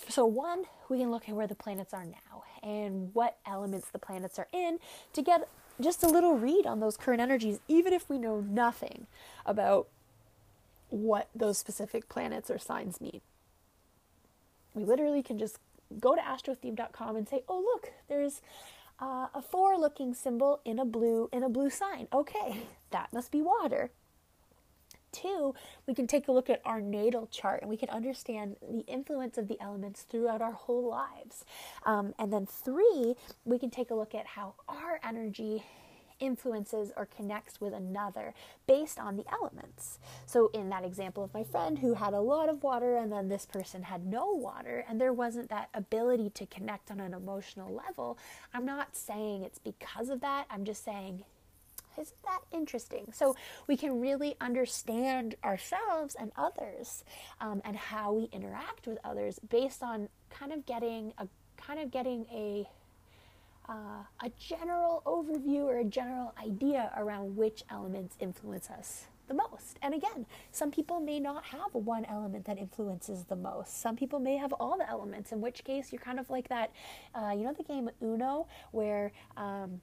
so 0.10 0.26
one, 0.26 0.66
we 0.90 1.00
can 1.00 1.12
look 1.12 1.30
at 1.30 1.36
where 1.36 1.48
the 1.48 1.56
planets 1.56 1.94
are 1.94 2.06
now 2.06 2.44
and 2.64 3.14
what 3.14 3.38
elements 3.46 3.90
the 3.90 4.00
planets 4.00 4.38
are 4.38 4.48
in 4.52 4.80
to 5.14 5.22
get 5.22 5.48
just 5.80 6.04
a 6.04 6.08
little 6.08 6.38
read 6.38 6.66
on 6.66 6.80
those 6.80 6.98
current 6.98 7.22
energies, 7.22 7.60
even 7.68 7.94
if 7.94 8.10
we 8.10 8.18
know 8.18 8.42
nothing 8.42 9.08
about 9.46 9.88
what 10.90 11.30
those 11.34 11.58
specific 11.58 12.10
planets 12.10 12.52
or 12.52 12.60
signs 12.60 13.02
mean. 13.02 13.22
We 14.74 14.84
literally 14.84 15.24
can 15.24 15.40
just 15.40 15.60
go 16.00 16.16
to 16.16 16.22
astrotheme.com 16.22 17.16
and 17.16 17.28
say, 17.28 17.44
"Oh, 17.48 17.60
look, 17.60 17.92
there's 18.08 18.42
uh, 19.00 19.28
a 19.34 19.42
four-looking 19.42 20.14
symbol 20.14 20.62
in 20.64 20.80
a 20.80 20.86
blue 20.86 21.30
in 21.32 21.44
a 21.44 21.50
blue 21.50 21.70
sign. 21.70 22.08
Okay, 22.14 22.64
that 22.92 23.12
must 23.12 23.32
be 23.32 23.42
water." 23.42 23.92
Two, 25.12 25.54
we 25.88 25.94
can 25.94 26.08
take 26.08 26.28
a 26.28 26.32
look 26.32 26.50
at 26.50 26.62
our 26.66 26.82
natal 26.82 27.28
chart 27.28 27.62
and 27.62 27.70
we 27.70 27.78
can 27.78 27.90
understand 27.90 28.56
the 28.62 28.86
influence 28.88 29.38
of 29.38 29.48
the 29.48 29.60
elements 29.60 30.04
throughout 30.04 30.42
our 30.42 30.54
whole 30.54 30.90
lives. 30.90 31.46
Um, 31.86 32.14
and 32.18 32.32
then 32.32 32.46
three, 32.46 33.16
we 33.44 33.60
can 33.60 33.70
take 33.70 33.92
a 33.92 33.96
look 33.96 34.16
at 34.16 34.26
how 34.26 34.56
our 34.70 35.00
energy 35.04 35.64
influences 36.22 36.92
or 36.96 37.06
connects 37.06 37.60
with 37.60 37.74
another 37.74 38.34
based 38.68 39.00
on 39.00 39.18
the 39.18 39.26
elements. 39.32 40.00
So, 40.26 40.50
in 40.54 40.70
that 40.70 40.86
example 40.86 41.24
of 41.24 41.34
my 41.34 41.44
friend 41.44 41.80
who 41.80 41.96
had 41.96 42.14
a 42.14 42.22
lot 42.22 42.48
of 42.48 42.64
water 42.64 42.96
and 42.96 43.12
then 43.12 43.28
this 43.28 43.46
person 43.46 43.84
had 43.84 44.06
no 44.06 44.32
water, 44.32 44.86
and 44.88 45.02
there 45.02 45.12
wasn't 45.12 45.50
that 45.50 45.70
ability 45.74 46.30
to 46.36 46.46
connect 46.46 46.92
on 46.92 47.00
an 47.00 47.14
emotional 47.14 47.74
level, 47.74 48.18
I'm 48.54 48.66
not 48.66 48.96
saying 48.96 49.44
it's 49.44 49.60
because 49.60 50.10
of 50.10 50.22
that. 50.22 50.46
I'm 50.50 50.64
just 50.64 50.86
saying 50.86 51.24
isn't 52.02 52.24
that 52.24 52.42
interesting? 52.52 53.12
So 53.14 53.36
we 53.68 53.78
can 53.78 54.02
really 54.02 54.36
understand 54.42 55.36
ourselves 55.44 56.16
and 56.20 56.32
others 56.36 57.04
um, 57.40 57.62
and 57.64 57.76
how 57.76 58.14
we 58.14 58.30
interact 58.32 58.88
with 58.88 58.98
others 59.04 59.40
based 59.50 59.84
on 59.84 60.10
kind 60.30 60.52
of 60.52 60.66
getting 60.66 61.14
a 61.18 61.28
kind 61.58 61.80
of 61.80 61.92
getting 61.92 62.26
a 62.32 62.68
uh, 63.70 64.04
a 64.24 64.32
general 64.38 65.02
overview 65.06 65.64
or 65.64 65.78
a 65.78 65.86
general 65.86 66.34
idea 66.44 66.92
around 66.98 67.36
which 67.36 67.64
elements 67.70 68.18
influence 68.20 68.70
us 68.70 69.06
the 69.28 69.34
most. 69.36 69.78
And 69.82 69.94
again, 69.94 70.26
some 70.52 70.72
people 70.72 71.00
may 71.00 71.20
not 71.20 71.46
have 71.46 71.74
one 71.74 72.04
element 72.06 72.46
that 72.46 72.58
influences 72.58 73.24
the 73.24 73.36
most. 73.36 73.82
Some 73.82 73.96
people 73.96 74.20
may 74.20 74.36
have 74.36 74.52
all 74.54 74.78
the 74.78 74.90
elements, 74.90 75.32
in 75.32 75.40
which 75.40 75.64
case 75.64 75.94
you're 75.94 76.02
kind 76.02 76.20
of 76.20 76.30
like 76.30 76.50
that, 76.50 76.72
uh, 77.16 77.32
you 77.36 77.44
know, 77.44 77.54
the 77.54 77.64
game 77.64 77.90
Uno, 78.02 78.48
where 78.72 79.14
um, 79.38 79.80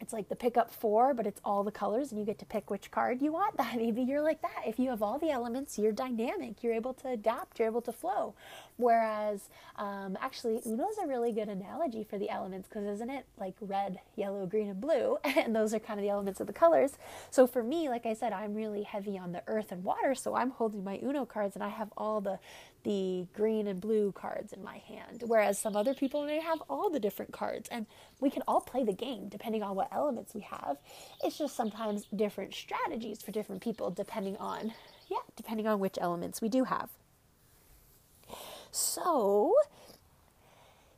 it's 0.00 0.12
like 0.12 0.28
the 0.28 0.36
pickup 0.36 0.70
four, 0.70 1.14
but 1.14 1.26
it's 1.26 1.40
all 1.44 1.64
the 1.64 1.70
colors 1.70 2.10
and 2.10 2.20
you 2.20 2.26
get 2.26 2.38
to 2.38 2.46
pick 2.46 2.70
which 2.70 2.90
card 2.90 3.20
you 3.22 3.32
want. 3.32 3.56
That 3.58 3.76
maybe 3.76 4.02
you're 4.02 4.22
like 4.22 4.40
that. 4.42 4.62
If 4.66 4.78
you 4.78 4.90
have 4.90 5.02
all 5.02 5.18
the 5.18 5.30
elements, 5.30 5.78
you're 5.78 5.92
dynamic. 5.92 6.62
You're 6.62 6.74
able 6.74 6.94
to 6.94 7.08
adapt. 7.08 7.58
You're 7.58 7.68
able 7.68 7.82
to 7.82 7.92
flow. 7.92 8.34
Whereas, 8.78 9.48
um, 9.74 10.16
actually, 10.20 10.56
is 10.56 10.66
a 11.02 11.06
really 11.06 11.32
good 11.32 11.48
analogy 11.48 12.04
for 12.04 12.16
the 12.16 12.30
elements 12.30 12.68
because 12.68 12.86
isn't 12.86 13.10
it 13.10 13.26
like 13.36 13.54
red, 13.60 13.98
yellow, 14.14 14.46
green, 14.46 14.68
and 14.68 14.80
blue? 14.80 15.18
And 15.38 15.54
those 15.54 15.72
are 15.72 15.78
kind 15.78 15.98
of 15.98 16.04
the 16.04 16.10
elements 16.10 16.40
of 16.40 16.46
the 16.46 16.52
colors. 16.52 16.96
So 17.30 17.46
for 17.46 17.62
me, 17.62 17.88
like 17.88 18.06
I 18.06 18.14
said, 18.14 18.32
I'm 18.32 18.54
really 18.54 18.82
heavy 18.82 19.18
on 19.18 19.32
the 19.32 19.42
earth 19.46 19.72
and 19.72 19.82
water. 19.84 20.14
So 20.14 20.34
I'm 20.34 20.50
holding 20.50 20.84
my 20.84 20.98
Uno 21.02 21.24
cards 21.24 21.54
and 21.54 21.62
I 21.62 21.68
have 21.68 21.92
all 21.96 22.20
the 22.20 22.38
the 22.84 23.26
green 23.34 23.66
and 23.66 23.80
blue 23.80 24.12
cards 24.12 24.52
in 24.52 24.62
my 24.62 24.78
hand, 24.78 25.24
whereas 25.26 25.58
some 25.58 25.74
other 25.76 25.94
people 25.94 26.24
may 26.24 26.40
have 26.40 26.62
all 26.70 26.90
the 26.90 27.00
different 27.00 27.32
cards. 27.32 27.68
And 27.70 27.86
we 28.20 28.30
can 28.30 28.42
all 28.46 28.60
play 28.60 28.84
the 28.84 28.92
game 28.92 29.28
depending 29.28 29.62
on 29.62 29.74
what 29.74 29.88
elements 29.92 30.34
we 30.34 30.42
have. 30.42 30.78
It's 31.24 31.36
just 31.36 31.56
sometimes 31.56 32.06
different 32.14 32.54
strategies 32.54 33.20
for 33.20 33.32
different 33.32 33.62
people 33.62 33.90
depending 33.90 34.36
on, 34.36 34.72
yeah, 35.10 35.18
depending 35.36 35.66
on 35.66 35.80
which 35.80 35.98
elements 36.00 36.40
we 36.40 36.48
do 36.48 36.64
have. 36.64 36.88
So, 38.70 39.54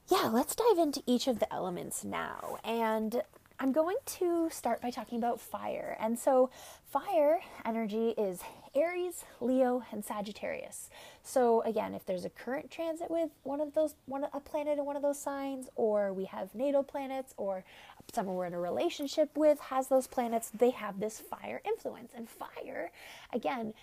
yeah, 0.08 0.28
let's 0.32 0.54
dive 0.54 0.78
into 0.78 1.02
each 1.06 1.28
of 1.28 1.38
the 1.38 1.52
elements 1.52 2.04
now. 2.04 2.58
And 2.64 3.22
I'm 3.58 3.72
going 3.72 3.96
to 4.06 4.48
start 4.50 4.80
by 4.80 4.90
talking 4.90 5.18
about 5.18 5.40
fire. 5.40 5.96
And 6.00 6.18
so, 6.18 6.50
fire 6.90 7.40
energy 7.64 8.10
is 8.18 8.40
Aries, 8.74 9.24
Leo, 9.40 9.82
and 9.92 10.04
Sagittarius. 10.04 10.90
So 11.22 11.62
again, 11.62 11.94
if 11.94 12.06
there's 12.06 12.24
a 12.24 12.30
current 12.30 12.70
transit 12.70 13.10
with 13.10 13.30
one 13.42 13.60
of 13.60 13.74
those 13.74 13.94
one 14.06 14.26
a 14.32 14.40
planet 14.40 14.78
in 14.78 14.84
one 14.84 14.96
of 14.96 15.02
those 15.02 15.18
signs 15.18 15.68
or 15.74 16.12
we 16.12 16.24
have 16.26 16.54
natal 16.54 16.82
planets 16.82 17.34
or 17.36 17.64
someone 18.12 18.36
we're 18.36 18.46
in 18.46 18.54
a 18.54 18.60
relationship 18.60 19.36
with 19.36 19.58
has 19.60 19.88
those 19.88 20.06
planets, 20.06 20.50
they 20.50 20.70
have 20.70 21.00
this 21.00 21.18
fire 21.18 21.60
influence. 21.64 22.12
And 22.14 22.28
fire, 22.28 22.92
again, 23.32 23.74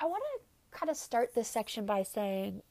I 0.00 0.06
want 0.06 0.22
to 0.34 0.78
kind 0.78 0.90
of 0.90 0.96
start 0.96 1.34
this 1.34 1.48
section 1.48 1.86
by 1.86 2.02
saying 2.02 2.62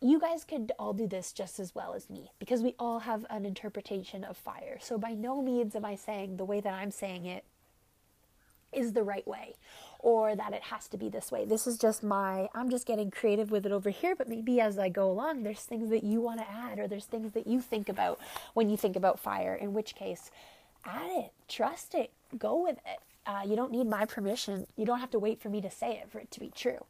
you 0.00 0.20
guys 0.20 0.44
could 0.44 0.72
all 0.78 0.92
do 0.92 1.06
this 1.06 1.32
just 1.32 1.58
as 1.58 1.74
well 1.74 1.94
as 1.94 2.10
me 2.10 2.30
because 2.38 2.62
we 2.62 2.74
all 2.78 3.00
have 3.00 3.24
an 3.30 3.46
interpretation 3.46 4.24
of 4.24 4.36
fire. 4.36 4.78
So 4.80 4.98
by 4.98 5.12
no 5.12 5.40
means 5.40 5.74
am 5.74 5.84
I 5.84 5.96
saying 5.96 6.36
the 6.36 6.44
way 6.44 6.60
that 6.60 6.74
I'm 6.74 6.90
saying 6.90 7.24
it 7.24 7.44
is 8.72 8.92
the 8.92 9.02
right 9.02 9.26
way 9.26 9.54
or 9.98 10.36
that 10.36 10.52
it 10.52 10.64
has 10.64 10.86
to 10.88 10.98
be 10.98 11.08
this 11.08 11.32
way. 11.32 11.44
This 11.44 11.66
is 11.66 11.78
just 11.78 12.02
my, 12.02 12.48
I'm 12.54 12.70
just 12.70 12.86
getting 12.86 13.10
creative 13.10 13.50
with 13.50 13.64
it 13.64 13.72
over 13.72 13.90
here, 13.90 14.14
but 14.14 14.28
maybe 14.28 14.60
as 14.60 14.78
I 14.78 14.88
go 14.90 15.10
along, 15.10 15.42
there's 15.42 15.62
things 15.62 15.88
that 15.90 16.04
you 16.04 16.20
want 16.20 16.40
to 16.40 16.50
add 16.50 16.78
or 16.78 16.86
there's 16.86 17.06
things 17.06 17.32
that 17.32 17.46
you 17.46 17.60
think 17.60 17.88
about 17.88 18.20
when 18.52 18.68
you 18.68 18.76
think 18.76 18.96
about 18.96 19.18
fire, 19.18 19.54
in 19.54 19.72
which 19.72 19.94
case, 19.94 20.30
add 20.84 21.10
it, 21.10 21.32
trust 21.48 21.94
it, 21.94 22.12
go 22.38 22.62
with 22.62 22.76
it. 22.86 23.00
Uh, 23.26 23.42
you 23.44 23.56
don't 23.56 23.72
need 23.72 23.88
my 23.88 24.04
permission. 24.04 24.66
You 24.76 24.86
don't 24.86 25.00
have 25.00 25.10
to 25.10 25.18
wait 25.18 25.40
for 25.40 25.48
me 25.48 25.60
to 25.62 25.70
say 25.70 25.92
it 25.92 26.10
for 26.10 26.18
it 26.20 26.30
to 26.32 26.40
be 26.40 26.52
true. 26.54 26.84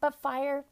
But 0.00 0.14
fire, 0.14 0.64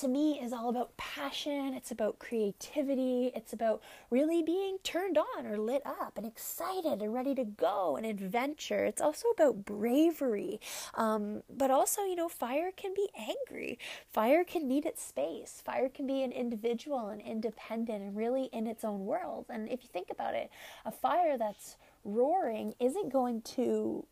to 0.00 0.08
me 0.08 0.40
is 0.40 0.52
all 0.52 0.70
about 0.70 0.96
passion, 0.96 1.74
it's 1.74 1.90
about 1.90 2.18
creativity, 2.18 3.30
it's 3.34 3.52
about 3.52 3.82
really 4.08 4.42
being 4.42 4.78
turned 4.82 5.18
on 5.18 5.46
or 5.46 5.58
lit 5.58 5.82
up 5.84 6.16
and 6.16 6.26
excited 6.26 7.02
and 7.02 7.12
ready 7.12 7.34
to 7.34 7.44
go 7.44 7.96
and 7.96 8.06
adventure. 8.06 8.84
It's 8.86 9.02
also 9.02 9.28
about 9.28 9.66
bravery. 9.66 10.58
Um, 10.94 11.42
but 11.54 11.70
also, 11.70 12.02
you 12.02 12.16
know, 12.16 12.30
fire 12.30 12.70
can 12.74 12.94
be 12.94 13.08
angry. 13.18 13.78
Fire 14.10 14.42
can 14.42 14.66
need 14.66 14.86
its 14.86 15.02
space. 15.02 15.62
Fire 15.64 15.90
can 15.90 16.06
be 16.06 16.22
an 16.22 16.32
individual 16.32 17.08
and 17.08 17.20
independent 17.20 18.02
and 18.02 18.16
really 18.16 18.44
in 18.52 18.66
its 18.66 18.84
own 18.84 19.04
world. 19.04 19.46
And 19.50 19.68
if 19.68 19.82
you 19.82 19.88
think 19.92 20.08
about 20.10 20.34
it, 20.34 20.50
a 20.86 20.92
fire 20.92 21.36
that's 21.36 21.76
roaring 22.04 22.72
isn't 22.80 23.12
going 23.12 23.42
to 23.42 24.06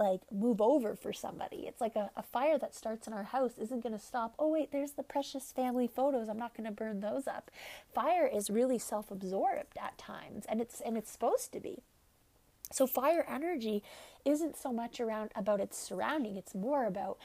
like 0.00 0.22
move 0.32 0.60
over 0.60 0.96
for 0.96 1.12
somebody. 1.12 1.66
It's 1.68 1.80
like 1.80 1.94
a, 1.94 2.10
a 2.16 2.22
fire 2.22 2.58
that 2.58 2.74
starts 2.74 3.06
in 3.06 3.12
our 3.12 3.22
house 3.22 3.52
isn't 3.58 3.82
going 3.82 3.92
to 3.92 4.04
stop. 4.04 4.34
Oh, 4.38 4.48
wait, 4.48 4.72
there's 4.72 4.92
the 4.92 5.02
precious 5.02 5.52
family 5.52 5.86
photos. 5.86 6.28
I'm 6.28 6.38
not 6.38 6.56
going 6.56 6.66
to 6.66 6.72
burn 6.72 7.00
those 7.00 7.28
up. 7.28 7.50
Fire 7.94 8.26
is 8.26 8.50
really 8.50 8.78
self 8.78 9.10
absorbed 9.10 9.76
at 9.80 9.98
times, 9.98 10.46
and 10.48 10.60
it's, 10.60 10.80
and 10.80 10.96
it's 10.96 11.10
supposed 11.10 11.52
to 11.52 11.60
be. 11.60 11.82
So, 12.72 12.86
fire 12.86 13.26
energy 13.28 13.82
isn't 14.24 14.56
so 14.56 14.72
much 14.72 15.00
around 15.00 15.32
about 15.36 15.60
its 15.60 15.78
surrounding, 15.78 16.36
it's 16.36 16.54
more 16.54 16.86
about 16.86 17.18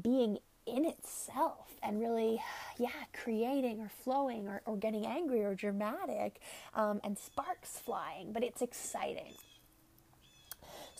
being 0.00 0.38
in 0.64 0.84
itself 0.84 1.72
and 1.82 2.00
really, 2.00 2.40
yeah, 2.78 2.90
creating 3.12 3.80
or 3.80 3.90
flowing 4.04 4.46
or, 4.46 4.62
or 4.64 4.76
getting 4.76 5.04
angry 5.04 5.42
or 5.42 5.54
dramatic 5.54 6.40
um, 6.74 7.00
and 7.02 7.18
sparks 7.18 7.80
flying, 7.80 8.32
but 8.32 8.44
it's 8.44 8.62
exciting. 8.62 9.34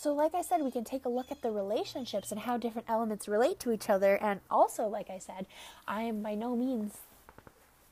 So, 0.02 0.12
like 0.12 0.34
I 0.34 0.42
said, 0.42 0.62
we 0.62 0.72
can 0.72 0.82
take 0.82 1.04
a 1.04 1.08
look 1.08 1.30
at 1.30 1.42
the 1.42 1.52
relationships 1.52 2.32
and 2.32 2.40
how 2.40 2.56
different 2.56 2.90
elements 2.90 3.28
relate 3.28 3.60
to 3.60 3.70
each 3.70 3.88
other. 3.88 4.16
And 4.16 4.40
also, 4.50 4.88
like 4.88 5.08
I 5.08 5.18
said, 5.18 5.46
I 5.86 6.02
am 6.02 6.22
by 6.22 6.34
no 6.34 6.56
means 6.56 6.94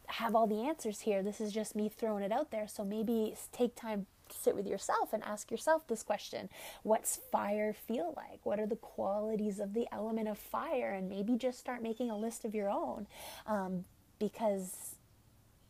have 0.08 0.34
all 0.34 0.48
the 0.48 0.66
answers 0.66 1.02
here. 1.02 1.22
This 1.22 1.40
is 1.40 1.52
just 1.52 1.76
me 1.76 1.88
throwing 1.88 2.24
it 2.24 2.32
out 2.32 2.50
there. 2.50 2.66
So, 2.66 2.84
maybe 2.84 3.36
take 3.52 3.76
time 3.76 4.06
to 4.28 4.36
sit 4.36 4.56
with 4.56 4.66
yourself 4.66 5.12
and 5.12 5.22
ask 5.22 5.52
yourself 5.52 5.86
this 5.86 6.02
question 6.02 6.48
What's 6.82 7.14
fire 7.30 7.72
feel 7.72 8.12
like? 8.16 8.40
What 8.42 8.58
are 8.58 8.66
the 8.66 8.74
qualities 8.74 9.60
of 9.60 9.72
the 9.72 9.86
element 9.92 10.26
of 10.26 10.36
fire? 10.36 10.92
And 10.92 11.08
maybe 11.08 11.36
just 11.36 11.60
start 11.60 11.80
making 11.80 12.10
a 12.10 12.18
list 12.18 12.44
of 12.44 12.56
your 12.56 12.70
own. 12.70 13.06
Um, 13.46 13.84
because 14.18 14.96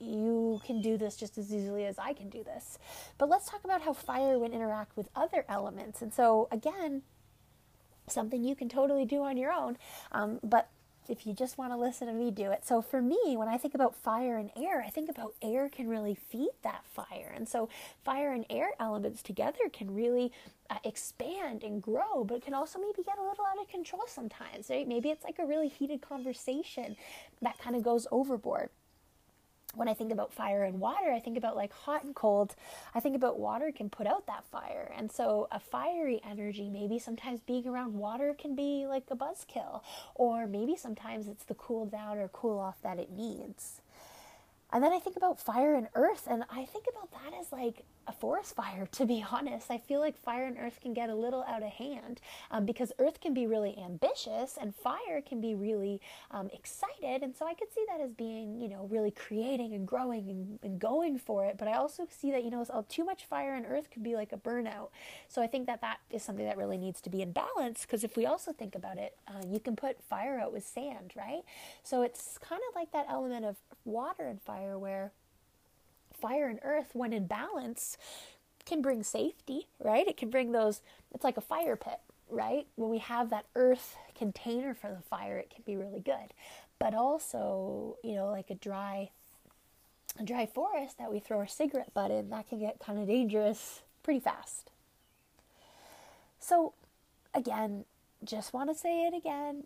you 0.01 0.61
can 0.65 0.81
do 0.81 0.97
this 0.97 1.17
just 1.17 1.39
as 1.39 1.53
easily 1.53 1.87
as 1.87 1.99
I 1.99 2.13
can 2.13 2.29
do 2.29 2.43
this. 2.43 2.79
But 3.19 3.29
let's 3.29 3.49
talk 3.49 3.65
about 3.65 3.83
how 3.83 3.93
fire 3.93 4.39
would 4.39 4.53
interact 4.53 4.97
with 4.97 5.09
other 5.15 5.45
elements. 5.49 6.03
And 6.03 6.13
so, 6.13 6.49
again, 6.51 7.03
something 8.09 8.43
you 8.43 8.57
can 8.57 8.69
totally 8.69 9.05
do 9.05 9.23
on 9.23 9.37
your 9.37 9.53
own. 9.53 9.77
Um, 10.13 10.41
but 10.43 10.69
if 11.09 11.27
you 11.27 11.33
just 11.33 11.59
want 11.59 11.73
to 11.73 11.77
listen 11.77 12.07
to 12.07 12.13
me 12.13 12.31
do 12.31 12.53
it. 12.53 12.65
So 12.65 12.81
for 12.81 13.03
me, 13.03 13.19
when 13.37 13.49
I 13.49 13.57
think 13.57 13.75
about 13.75 13.97
fire 13.97 14.37
and 14.37 14.51
air, 14.57 14.83
I 14.87 14.91
think 14.91 15.11
about 15.11 15.35
air 15.43 15.69
can 15.69 15.89
really 15.89 16.15
feed 16.15 16.51
that 16.63 16.85
fire. 16.85 17.33
And 17.35 17.49
so 17.49 17.69
fire 18.05 18.33
and 18.33 18.47
air 18.49 18.71
elements 18.79 19.21
together 19.21 19.69
can 19.73 19.93
really 19.93 20.31
uh, 20.69 20.77
expand 20.85 21.65
and 21.65 21.83
grow, 21.83 22.23
but 22.23 22.37
it 22.37 22.45
can 22.45 22.55
also 22.55 22.79
maybe 22.79 23.03
get 23.05 23.19
a 23.19 23.23
little 23.23 23.45
out 23.45 23.61
of 23.61 23.69
control 23.69 24.05
sometimes, 24.07 24.71
right? 24.71 24.87
Maybe 24.87 25.11
it's 25.11 25.25
like 25.25 25.41
a 25.41 25.47
really 25.47 25.69
heated 25.69 26.01
conversation 26.01 26.97
that 27.43 27.59
kind 27.59 27.75
of 27.75 27.83
goes 27.83 28.07
overboard 28.13 28.71
when 29.75 29.89
I 29.89 29.95
think 29.95 30.13
about 30.13 30.33
fire 30.33 30.65
and 30.65 30.81
water, 30.81 31.13
I 31.13 31.21
think 31.21 31.37
about 31.37 31.57
like 31.57 31.73
hot 31.73 32.05
and 32.05 32.15
cold. 32.15 32.55
I 32.95 33.01
think 33.01 33.15
about 33.15 33.39
water 33.39 33.73
can 33.73 33.89
put 33.89 34.07
out 34.07 34.27
that 34.27 34.45
fire. 34.51 34.93
And 34.97 35.11
so 35.11 35.49
a 35.53 35.61
fiery 35.61 36.21
energy, 36.29 36.69
maybe 36.69 36.99
sometimes 36.99 37.41
being 37.41 37.67
around 37.67 37.95
water 37.95 38.35
can 38.39 38.55
be 38.57 38.87
like 38.87 39.05
a 39.11 39.17
buzzkill, 39.17 39.83
or 40.15 40.47
maybe 40.47 40.77
sometimes 40.77 41.29
it's 41.29 41.45
the 41.45 41.55
cool 41.55 41.87
down 41.87 42.19
or 42.19 42.29
cool 42.29 42.59
off 42.59 42.83
that 42.83 42.99
it 42.99 43.11
needs. 43.11 43.81
And 44.73 44.85
then 44.85 44.93
I 44.93 45.01
think 45.01 45.17
about 45.17 45.41
fire 45.41 45.75
and 45.75 45.89
earth, 45.95 46.29
and 46.31 46.45
I 46.51 46.65
think 46.65 46.87
about 46.89 47.11
that 47.13 47.39
as 47.41 47.51
like 47.51 47.85
a 48.07 48.13
forest 48.13 48.57
fire, 48.57 48.87
to 48.93 49.07
be 49.07 49.25
honest. 49.31 49.71
I 49.71 49.79
feel 49.79 50.01
like 50.01 50.17
fire 50.17 50.47
and 50.47 50.57
earth 50.59 50.81
can 50.81 50.95
get 50.95 51.11
a 51.11 51.15
little 51.15 51.45
out 51.45 51.63
of 51.63 51.71
hand 51.71 52.21
um, 52.51 52.67
because 52.67 52.93
earth 52.99 53.21
can 53.21 53.35
be 53.35 53.47
really 53.47 53.79
ambitious 53.79 54.59
and 54.61 54.75
fire 54.75 55.21
can 55.25 55.41
be 55.41 55.55
really 55.55 56.01
um, 56.31 56.51
excited. 56.53 57.23
And 57.23 57.35
so 57.37 57.47
I 57.47 57.55
could 57.55 57.73
see 57.73 57.85
that 57.89 58.01
as 58.01 58.13
being, 58.13 58.61
you 58.61 58.69
know, 58.69 58.89
really 58.91 59.11
creating 59.11 59.75
and 59.75 59.87
growing 59.87 60.29
and, 60.29 60.59
and 60.63 60.79
going 60.79 61.19
for 61.19 61.45
it. 61.45 61.57
But 61.59 61.69
I 61.69 61.75
also 61.75 62.07
see 62.11 62.31
that, 62.33 62.45
you 62.45 62.51
know, 62.51 62.65
too 62.89 63.05
much 63.05 63.25
fire 63.25 63.55
and 63.55 63.67
earth 63.67 63.91
could 63.91 64.03
be 64.03 64.15
like 64.17 64.33
a 64.33 64.37
burnout. 64.37 64.89
So 65.29 65.43
I 65.43 65.47
think 65.47 65.67
that 65.67 65.81
that 65.83 65.99
is 66.11 66.23
something 66.23 66.45
that 66.45 66.57
really 66.57 66.79
needs 66.79 67.01
to 67.03 67.11
be 67.11 67.23
in 67.23 67.33
balance 67.33 67.83
because 67.83 68.05
if 68.05 68.17
we 68.17 68.27
also 68.27 68.53
think 68.53 68.75
about 68.75 68.99
it, 68.99 69.17
uh, 69.29 69.43
you 69.47 69.61
can 69.61 69.77
put 69.77 70.03
fire 70.03 70.39
out 70.39 70.53
with 70.53 70.67
sand, 70.67 71.13
right? 71.17 71.43
So 71.83 72.03
it's 72.03 72.39
kind 72.39 72.61
of 72.69 72.75
like 72.75 72.93
that 72.93 73.07
element 73.09 73.45
of 73.45 73.57
water 73.85 74.27
and 74.27 74.41
fire 74.41 74.79
where 74.79 75.13
fire 76.21 76.49
and 76.49 76.61
earth, 76.63 76.91
when 76.93 77.13
in 77.13 77.27
balance, 77.27 77.97
can 78.65 78.83
bring 78.83 79.03
safety, 79.03 79.67
right? 79.83 80.07
It 80.07 80.17
can 80.17 80.31
bring 80.31 80.53
those, 80.53 80.81
it's 81.15 81.25
like 81.25 81.37
a 81.37 81.43
fire 81.43 81.77
pit, 81.77 82.01
right? 82.29 82.67
When 82.77 82.91
we 82.91 82.99
have 82.99 83.31
that 83.31 83.47
earth 83.57 83.97
container 84.17 84.75
for 84.75 84.91
the 84.91 85.03
fire, 85.03 85.39
it 85.39 85.51
can 85.51 85.63
be 85.65 85.77
really 85.77 86.01
good. 86.01 86.33
But 86.79 86.95
also, 86.95 87.97
you 88.03 88.15
know, 88.15 88.29
like 88.29 88.51
a 88.51 88.55
dry 88.55 89.11
a 90.19 90.25
dry 90.25 90.45
forest 90.45 90.99
that 90.99 91.13
we 91.13 91.21
throw 91.21 91.39
our 91.39 91.47
cigarette 91.47 91.95
butt 91.95 92.11
in, 92.11 92.31
that 92.31 92.49
can 92.49 92.59
get 92.59 92.81
kind 92.81 92.99
of 92.99 93.07
dangerous 93.07 93.83
pretty 94.03 94.19
fast. 94.19 94.71
So, 96.41 96.73
again, 97.33 97.85
just 98.25 98.53
want 98.53 98.71
to 98.71 98.75
say 98.75 99.07
it 99.07 99.15
again 99.15 99.65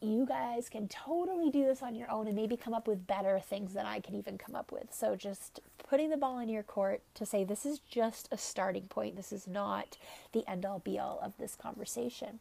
you 0.00 0.26
guys 0.26 0.68
can 0.68 0.88
totally 0.88 1.50
do 1.50 1.64
this 1.64 1.82
on 1.82 1.94
your 1.94 2.10
own 2.10 2.26
and 2.26 2.36
maybe 2.36 2.56
come 2.56 2.74
up 2.74 2.86
with 2.86 3.06
better 3.06 3.40
things 3.40 3.74
than 3.74 3.86
I 3.86 4.00
can 4.00 4.14
even 4.14 4.38
come 4.38 4.54
up 4.54 4.70
with. 4.70 4.92
So 4.92 5.16
just 5.16 5.60
putting 5.88 6.10
the 6.10 6.16
ball 6.16 6.38
in 6.38 6.48
your 6.48 6.62
court 6.62 7.02
to 7.14 7.26
say 7.26 7.44
this 7.44 7.66
is 7.66 7.80
just 7.80 8.28
a 8.30 8.38
starting 8.38 8.84
point. 8.84 9.16
This 9.16 9.32
is 9.32 9.46
not 9.46 9.96
the 10.32 10.48
end 10.48 10.64
all 10.64 10.78
be 10.78 10.98
all 10.98 11.18
of 11.22 11.32
this 11.38 11.56
conversation. 11.56 12.40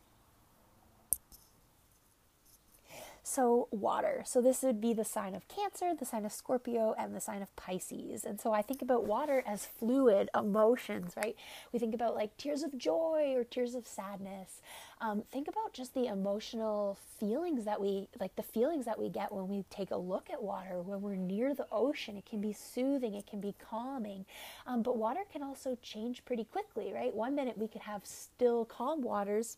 So, 3.29 3.67
water. 3.71 4.23
So, 4.25 4.41
this 4.41 4.63
would 4.63 4.79
be 4.79 4.93
the 4.93 5.03
sign 5.03 5.35
of 5.35 5.49
Cancer, 5.49 5.93
the 5.93 6.05
sign 6.05 6.23
of 6.23 6.31
Scorpio, 6.31 6.95
and 6.97 7.13
the 7.13 7.19
sign 7.19 7.41
of 7.41 7.53
Pisces. 7.57 8.23
And 8.23 8.39
so, 8.39 8.53
I 8.53 8.61
think 8.61 8.81
about 8.81 9.03
water 9.05 9.43
as 9.45 9.65
fluid 9.65 10.29
emotions, 10.33 11.11
right? 11.17 11.35
We 11.73 11.77
think 11.77 11.93
about 11.93 12.15
like 12.15 12.37
tears 12.37 12.63
of 12.63 12.77
joy 12.77 13.33
or 13.35 13.43
tears 13.43 13.75
of 13.75 13.85
sadness. 13.85 14.61
Um, 14.99 15.23
think 15.31 15.47
about 15.47 15.73
just 15.73 15.93
the 15.93 16.07
emotional 16.07 16.97
feelings 17.19 17.65
that 17.65 17.79
we, 17.79 18.07
like 18.19 18.35
the 18.35 18.43
feelings 18.43 18.85
that 18.85 18.97
we 18.99 19.09
get 19.09 19.31
when 19.31 19.47
we 19.47 19.63
take 19.69 19.91
a 19.91 19.97
look 19.97 20.29
at 20.31 20.41
water, 20.41 20.81
when 20.81 21.01
we're 21.01 21.15
near 21.15 21.53
the 21.53 21.67
ocean. 21.71 22.17
It 22.17 22.25
can 22.25 22.41
be 22.41 22.51
soothing, 22.51 23.13
it 23.13 23.27
can 23.27 23.39
be 23.39 23.53
calming. 23.59 24.25
Um, 24.65 24.81
but 24.81 24.97
water 24.97 25.21
can 25.31 25.43
also 25.43 25.77
change 25.83 26.25
pretty 26.25 26.45
quickly, 26.45 26.91
right? 26.93 27.13
One 27.13 27.35
minute 27.35 27.57
we 27.57 27.67
could 27.67 27.83
have 27.83 28.05
still, 28.05 28.65
calm 28.65 29.01
waters 29.01 29.57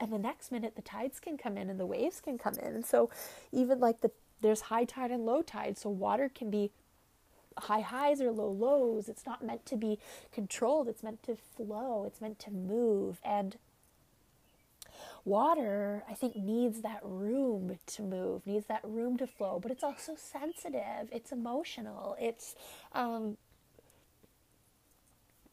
and 0.00 0.12
the 0.12 0.18
next 0.18 0.52
minute 0.52 0.76
the 0.76 0.82
tides 0.82 1.20
can 1.20 1.36
come 1.36 1.56
in 1.56 1.70
and 1.70 1.78
the 1.78 1.86
waves 1.86 2.20
can 2.20 2.36
come 2.36 2.54
in 2.54 2.82
so 2.82 3.10
even 3.52 3.78
like 3.78 4.00
the 4.00 4.10
there's 4.40 4.62
high 4.62 4.84
tide 4.84 5.10
and 5.10 5.24
low 5.24 5.40
tide 5.42 5.78
so 5.78 5.88
water 5.88 6.28
can 6.32 6.50
be 6.50 6.70
high 7.56 7.80
highs 7.80 8.20
or 8.20 8.30
low 8.30 8.50
lows 8.50 9.08
it's 9.08 9.24
not 9.24 9.44
meant 9.44 9.64
to 9.64 9.76
be 9.76 9.98
controlled 10.32 10.88
it's 10.88 11.02
meant 11.02 11.22
to 11.22 11.36
flow 11.36 12.04
it's 12.04 12.20
meant 12.20 12.38
to 12.38 12.50
move 12.50 13.20
and 13.24 13.56
water 15.24 16.04
i 16.08 16.14
think 16.14 16.36
needs 16.36 16.82
that 16.82 17.00
room 17.02 17.78
to 17.86 18.02
move 18.02 18.46
needs 18.46 18.66
that 18.66 18.80
room 18.84 19.16
to 19.16 19.26
flow 19.26 19.58
but 19.60 19.70
it's 19.70 19.84
also 19.84 20.14
sensitive 20.16 21.08
it's 21.12 21.32
emotional 21.32 22.16
it's 22.20 22.54
um, 22.92 23.36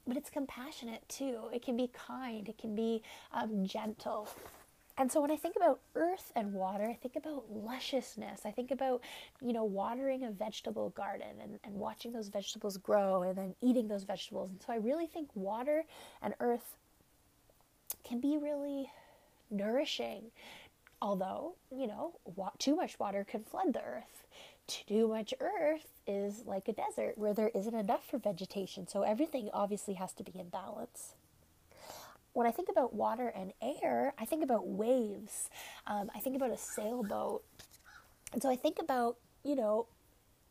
but 0.07 0.17
it's 0.17 0.29
compassionate 0.29 1.07
too. 1.07 1.43
It 1.53 1.63
can 1.63 1.77
be 1.77 1.89
kind, 1.93 2.47
it 2.49 2.57
can 2.57 2.75
be 2.75 3.01
um, 3.33 3.65
gentle. 3.65 4.27
And 4.97 5.11
so 5.11 5.21
when 5.21 5.31
I 5.31 5.37
think 5.37 5.55
about 5.55 5.79
earth 5.95 6.31
and 6.35 6.53
water, 6.53 6.85
I 6.85 6.93
think 6.93 7.15
about 7.15 7.45
lusciousness. 7.49 8.41
I 8.45 8.51
think 8.51 8.71
about, 8.71 9.01
you 9.41 9.53
know, 9.53 9.63
watering 9.63 10.25
a 10.25 10.31
vegetable 10.31 10.89
garden 10.89 11.39
and, 11.41 11.59
and 11.63 11.75
watching 11.75 12.11
those 12.11 12.27
vegetables 12.27 12.77
grow 12.77 13.23
and 13.23 13.37
then 13.37 13.55
eating 13.61 13.87
those 13.87 14.03
vegetables. 14.03 14.49
And 14.51 14.61
so 14.61 14.73
I 14.73 14.77
really 14.77 15.07
think 15.07 15.29
water 15.33 15.85
and 16.21 16.33
earth 16.39 16.75
can 18.03 18.19
be 18.19 18.37
really 18.37 18.91
nourishing. 19.51 20.31
Although, 21.01 21.55
you 21.71 21.87
know, 21.87 22.13
too 22.59 22.75
much 22.75 22.99
water 22.99 23.23
can 23.23 23.43
flood 23.43 23.73
the 23.73 23.81
earth 23.81 24.21
too 24.71 25.07
much 25.07 25.33
earth 25.39 25.87
is 26.07 26.43
like 26.45 26.67
a 26.67 26.73
desert 26.73 27.17
where 27.17 27.33
there 27.33 27.51
isn't 27.53 27.75
enough 27.75 28.05
for 28.05 28.17
vegetation. 28.17 28.87
So 28.87 29.03
everything 29.03 29.49
obviously 29.53 29.95
has 29.95 30.13
to 30.13 30.23
be 30.23 30.31
in 30.35 30.49
balance. 30.49 31.15
When 32.33 32.47
I 32.47 32.51
think 32.51 32.69
about 32.69 32.93
water 32.93 33.27
and 33.27 33.51
air, 33.61 34.13
I 34.17 34.25
think 34.25 34.43
about 34.43 34.67
waves. 34.67 35.49
Um, 35.85 36.09
I 36.15 36.19
think 36.19 36.35
about 36.35 36.51
a 36.51 36.57
sailboat. 36.57 37.43
And 38.31 38.41
so 38.41 38.49
I 38.49 38.55
think 38.55 38.79
about, 38.79 39.17
you 39.43 39.55
know, 39.55 39.87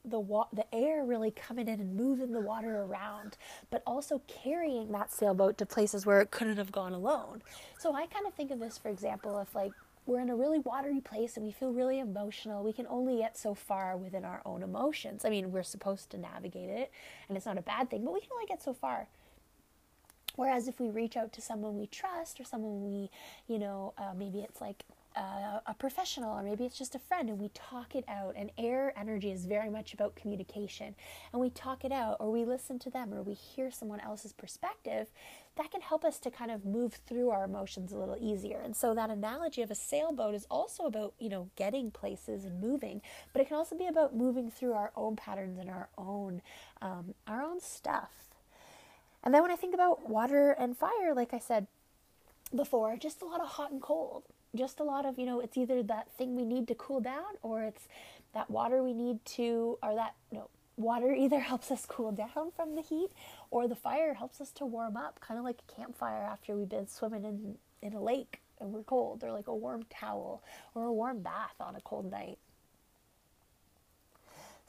the 0.04 0.18
wa- 0.20 0.48
the 0.52 0.72
air 0.74 1.04
really 1.04 1.30
coming 1.30 1.68
in 1.68 1.80
and 1.80 1.94
moving 1.96 2.32
the 2.32 2.40
water 2.40 2.82
around, 2.82 3.36
but 3.70 3.82
also 3.86 4.22
carrying 4.26 4.92
that 4.92 5.12
sailboat 5.12 5.58
to 5.58 5.66
places 5.66 6.06
where 6.06 6.20
it 6.20 6.30
couldn't 6.30 6.56
have 6.56 6.72
gone 6.72 6.92
alone. 6.92 7.42
So 7.78 7.94
I 7.94 8.06
kind 8.06 8.26
of 8.26 8.34
think 8.34 8.50
of 8.50 8.60
this, 8.60 8.78
for 8.78 8.88
example, 8.88 9.38
if 9.38 9.54
like 9.54 9.72
we're 10.06 10.20
in 10.20 10.30
a 10.30 10.36
really 10.36 10.58
watery 10.60 11.00
place 11.00 11.36
and 11.36 11.44
we 11.44 11.52
feel 11.52 11.72
really 11.72 11.98
emotional, 11.98 12.64
we 12.64 12.72
can 12.72 12.86
only 12.88 13.18
get 13.18 13.36
so 13.36 13.54
far 13.54 13.96
within 13.96 14.24
our 14.24 14.40
own 14.44 14.62
emotions. 14.62 15.24
I 15.24 15.30
mean, 15.30 15.52
we're 15.52 15.62
supposed 15.62 16.10
to 16.10 16.18
navigate 16.18 16.70
it, 16.70 16.90
and 17.28 17.36
it's 17.36 17.46
not 17.46 17.58
a 17.58 17.62
bad 17.62 17.90
thing, 17.90 18.04
but 18.04 18.12
we 18.14 18.20
can 18.20 18.30
only 18.32 18.46
get 18.46 18.62
so 18.62 18.72
far. 18.72 19.06
Whereas 20.36 20.68
if 20.68 20.80
we 20.80 20.88
reach 20.88 21.16
out 21.16 21.32
to 21.34 21.40
someone 21.40 21.78
we 21.78 21.86
trust 21.86 22.40
or 22.40 22.44
someone 22.44 22.82
we, 22.82 23.10
you 23.52 23.58
know, 23.58 23.92
uh, 23.98 24.14
maybe 24.16 24.40
it's 24.40 24.60
like 24.60 24.84
uh, 25.16 25.60
a 25.66 25.74
professional 25.74 26.38
or 26.38 26.42
maybe 26.42 26.64
it's 26.64 26.78
just 26.78 26.94
a 26.94 26.98
friend 26.98 27.28
and 27.28 27.38
we 27.38 27.50
talk 27.50 27.94
it 27.94 28.04
out. 28.08 28.34
And 28.36 28.50
air 28.56 28.92
energy 28.96 29.30
is 29.30 29.46
very 29.46 29.70
much 29.70 29.92
about 29.92 30.14
communication. 30.14 30.94
And 31.32 31.40
we 31.40 31.50
talk 31.50 31.84
it 31.84 31.92
out 31.92 32.16
or 32.20 32.30
we 32.30 32.44
listen 32.44 32.78
to 32.80 32.90
them 32.90 33.12
or 33.12 33.22
we 33.22 33.34
hear 33.34 33.70
someone 33.70 34.00
else's 34.00 34.32
perspective 34.32 35.08
that 35.56 35.70
can 35.70 35.80
help 35.80 36.04
us 36.04 36.18
to 36.20 36.30
kind 36.30 36.50
of 36.50 36.64
move 36.64 36.94
through 37.06 37.30
our 37.30 37.44
emotions 37.44 37.92
a 37.92 37.98
little 37.98 38.16
easier. 38.20 38.60
And 38.64 38.74
so 38.76 38.94
that 38.94 39.10
analogy 39.10 39.62
of 39.62 39.70
a 39.70 39.74
sailboat 39.74 40.34
is 40.34 40.46
also 40.50 40.84
about 40.84 41.14
you 41.18 41.28
know 41.28 41.48
getting 41.56 41.90
places 41.90 42.44
and 42.44 42.60
moving 42.60 43.00
but 43.32 43.42
it 43.42 43.48
can 43.48 43.56
also 43.56 43.76
be 43.76 43.86
about 43.86 44.14
moving 44.14 44.50
through 44.50 44.72
our 44.72 44.92
own 44.96 45.16
patterns 45.16 45.58
and 45.58 45.68
our 45.70 45.88
own 45.98 46.42
um, 46.80 47.14
our 47.26 47.42
own 47.42 47.60
stuff. 47.60 48.10
And 49.22 49.34
then 49.34 49.42
when 49.42 49.50
i 49.50 49.56
think 49.56 49.74
about 49.74 50.08
water 50.08 50.52
and 50.52 50.76
fire 50.76 51.14
like 51.14 51.34
i 51.34 51.38
said 51.38 51.66
before 52.54 52.96
just 52.96 53.22
a 53.22 53.26
lot 53.26 53.40
of 53.40 53.48
hot 53.48 53.70
and 53.70 53.82
cold 53.82 54.24
just 54.56 54.80
a 54.80 54.82
lot 54.82 55.06
of 55.06 55.18
you 55.18 55.26
know 55.26 55.40
it's 55.40 55.56
either 55.56 55.82
that 55.82 56.10
thing 56.12 56.34
we 56.34 56.44
need 56.44 56.66
to 56.68 56.74
cool 56.74 57.00
down 57.00 57.36
or 57.42 57.62
it's 57.62 57.86
that 58.34 58.50
water 58.50 58.82
we 58.82 58.92
need 58.92 59.24
to 59.24 59.78
or 59.82 59.94
that 59.94 60.14
no 60.32 60.48
water 60.76 61.12
either 61.18 61.40
helps 61.40 61.70
us 61.70 61.86
cool 61.86 62.12
down 62.12 62.50
from 62.54 62.74
the 62.74 62.82
heat 62.82 63.10
or 63.50 63.68
the 63.68 63.76
fire 63.76 64.14
helps 64.14 64.40
us 64.40 64.50
to 64.50 64.64
warm 64.64 64.96
up 64.96 65.20
kind 65.20 65.38
of 65.38 65.44
like 65.44 65.60
a 65.68 65.74
campfire 65.74 66.22
after 66.22 66.56
we've 66.56 66.68
been 66.68 66.88
swimming 66.88 67.24
in 67.24 67.56
in 67.82 67.94
a 67.94 68.02
lake 68.02 68.40
and 68.60 68.72
we're 68.72 68.82
cold 68.82 69.24
or 69.24 69.32
like 69.32 69.46
a 69.46 69.54
warm 69.54 69.84
towel 69.88 70.42
or 70.74 70.84
a 70.84 70.92
warm 70.92 71.20
bath 71.20 71.54
on 71.60 71.74
a 71.74 71.80
cold 71.80 72.10
night 72.10 72.38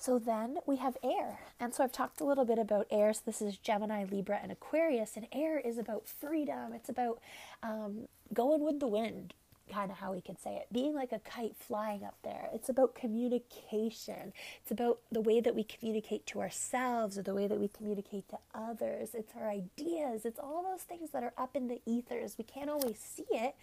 so 0.01 0.17
then 0.17 0.57
we 0.65 0.77
have 0.77 0.97
air. 1.03 1.41
And 1.59 1.75
so 1.75 1.83
I've 1.83 1.91
talked 1.91 2.21
a 2.21 2.23
little 2.23 2.43
bit 2.43 2.57
about 2.57 2.87
air. 2.89 3.13
So 3.13 3.21
this 3.23 3.39
is 3.39 3.55
Gemini, 3.57 4.03
Libra, 4.03 4.39
and 4.41 4.51
Aquarius. 4.51 5.15
And 5.15 5.27
air 5.31 5.59
is 5.59 5.77
about 5.77 6.07
freedom. 6.07 6.73
It's 6.73 6.89
about 6.89 7.19
um, 7.61 8.07
going 8.33 8.65
with 8.65 8.79
the 8.79 8.87
wind, 8.87 9.35
kind 9.71 9.91
of 9.91 9.97
how 9.97 10.11
we 10.11 10.21
could 10.21 10.39
say 10.39 10.55
it. 10.55 10.67
Being 10.71 10.93
like 10.93 11.11
a 11.11 11.19
kite 11.19 11.55
flying 11.55 12.03
up 12.03 12.15
there. 12.23 12.49
It's 12.53 12.69
about 12.69 12.95
communication. 12.95 14.33
It's 14.61 14.71
about 14.71 14.99
the 15.11 15.21
way 15.21 15.39
that 15.39 15.55
we 15.55 15.63
communicate 15.63 16.25
to 16.27 16.41
ourselves 16.41 17.17
or 17.17 17.21
the 17.21 17.33
way 17.33 17.47
that 17.47 17.59
we 17.59 17.67
communicate 17.67 18.29
to 18.29 18.37
others. 18.53 19.09
It's 19.13 19.33
our 19.35 19.49
ideas. 19.49 20.25
It's 20.25 20.39
all 20.39 20.63
those 20.63 20.81
things 20.81 21.11
that 21.11 21.23
are 21.23 21.33
up 21.37 21.55
in 21.55 21.67
the 21.67 21.81
ethers. 21.85 22.37
We 22.37 22.43
can't 22.43 22.69
always 22.69 22.97
see 22.99 23.25
it 23.31 23.55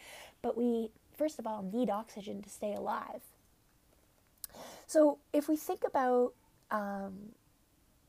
but 0.42 0.56
we 0.56 0.90
first 1.16 1.38
of 1.38 1.46
all 1.46 1.62
need 1.62 1.90
oxygen 1.90 2.42
to 2.42 2.48
stay 2.48 2.74
alive. 2.74 3.22
So 4.86 5.18
if 5.32 5.48
we 5.48 5.56
think 5.56 5.82
about 5.84 6.32
um, 6.70 7.30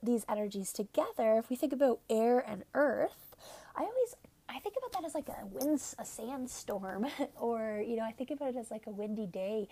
these 0.01 0.25
energies 0.29 0.71
together 0.71 1.37
if 1.37 1.49
we 1.49 1.55
think 1.55 1.73
about 1.73 1.99
air 2.09 2.39
and 2.39 2.63
earth 2.73 3.35
i 3.75 3.81
always 3.81 4.15
I 4.49 4.59
think 4.59 4.75
about 4.77 4.91
that 4.93 5.05
as 5.05 5.13
like 5.13 5.29
a 5.29 5.45
wind, 5.45 5.81
a 5.99 6.05
sandstorm, 6.05 7.05
or 7.39 7.83
you 7.85 7.95
know, 7.95 8.03
I 8.03 8.11
think 8.11 8.31
about 8.31 8.49
it 8.49 8.55
as 8.57 8.71
like 8.71 8.87
a 8.87 8.91
windy 8.91 9.27
day, 9.27 9.67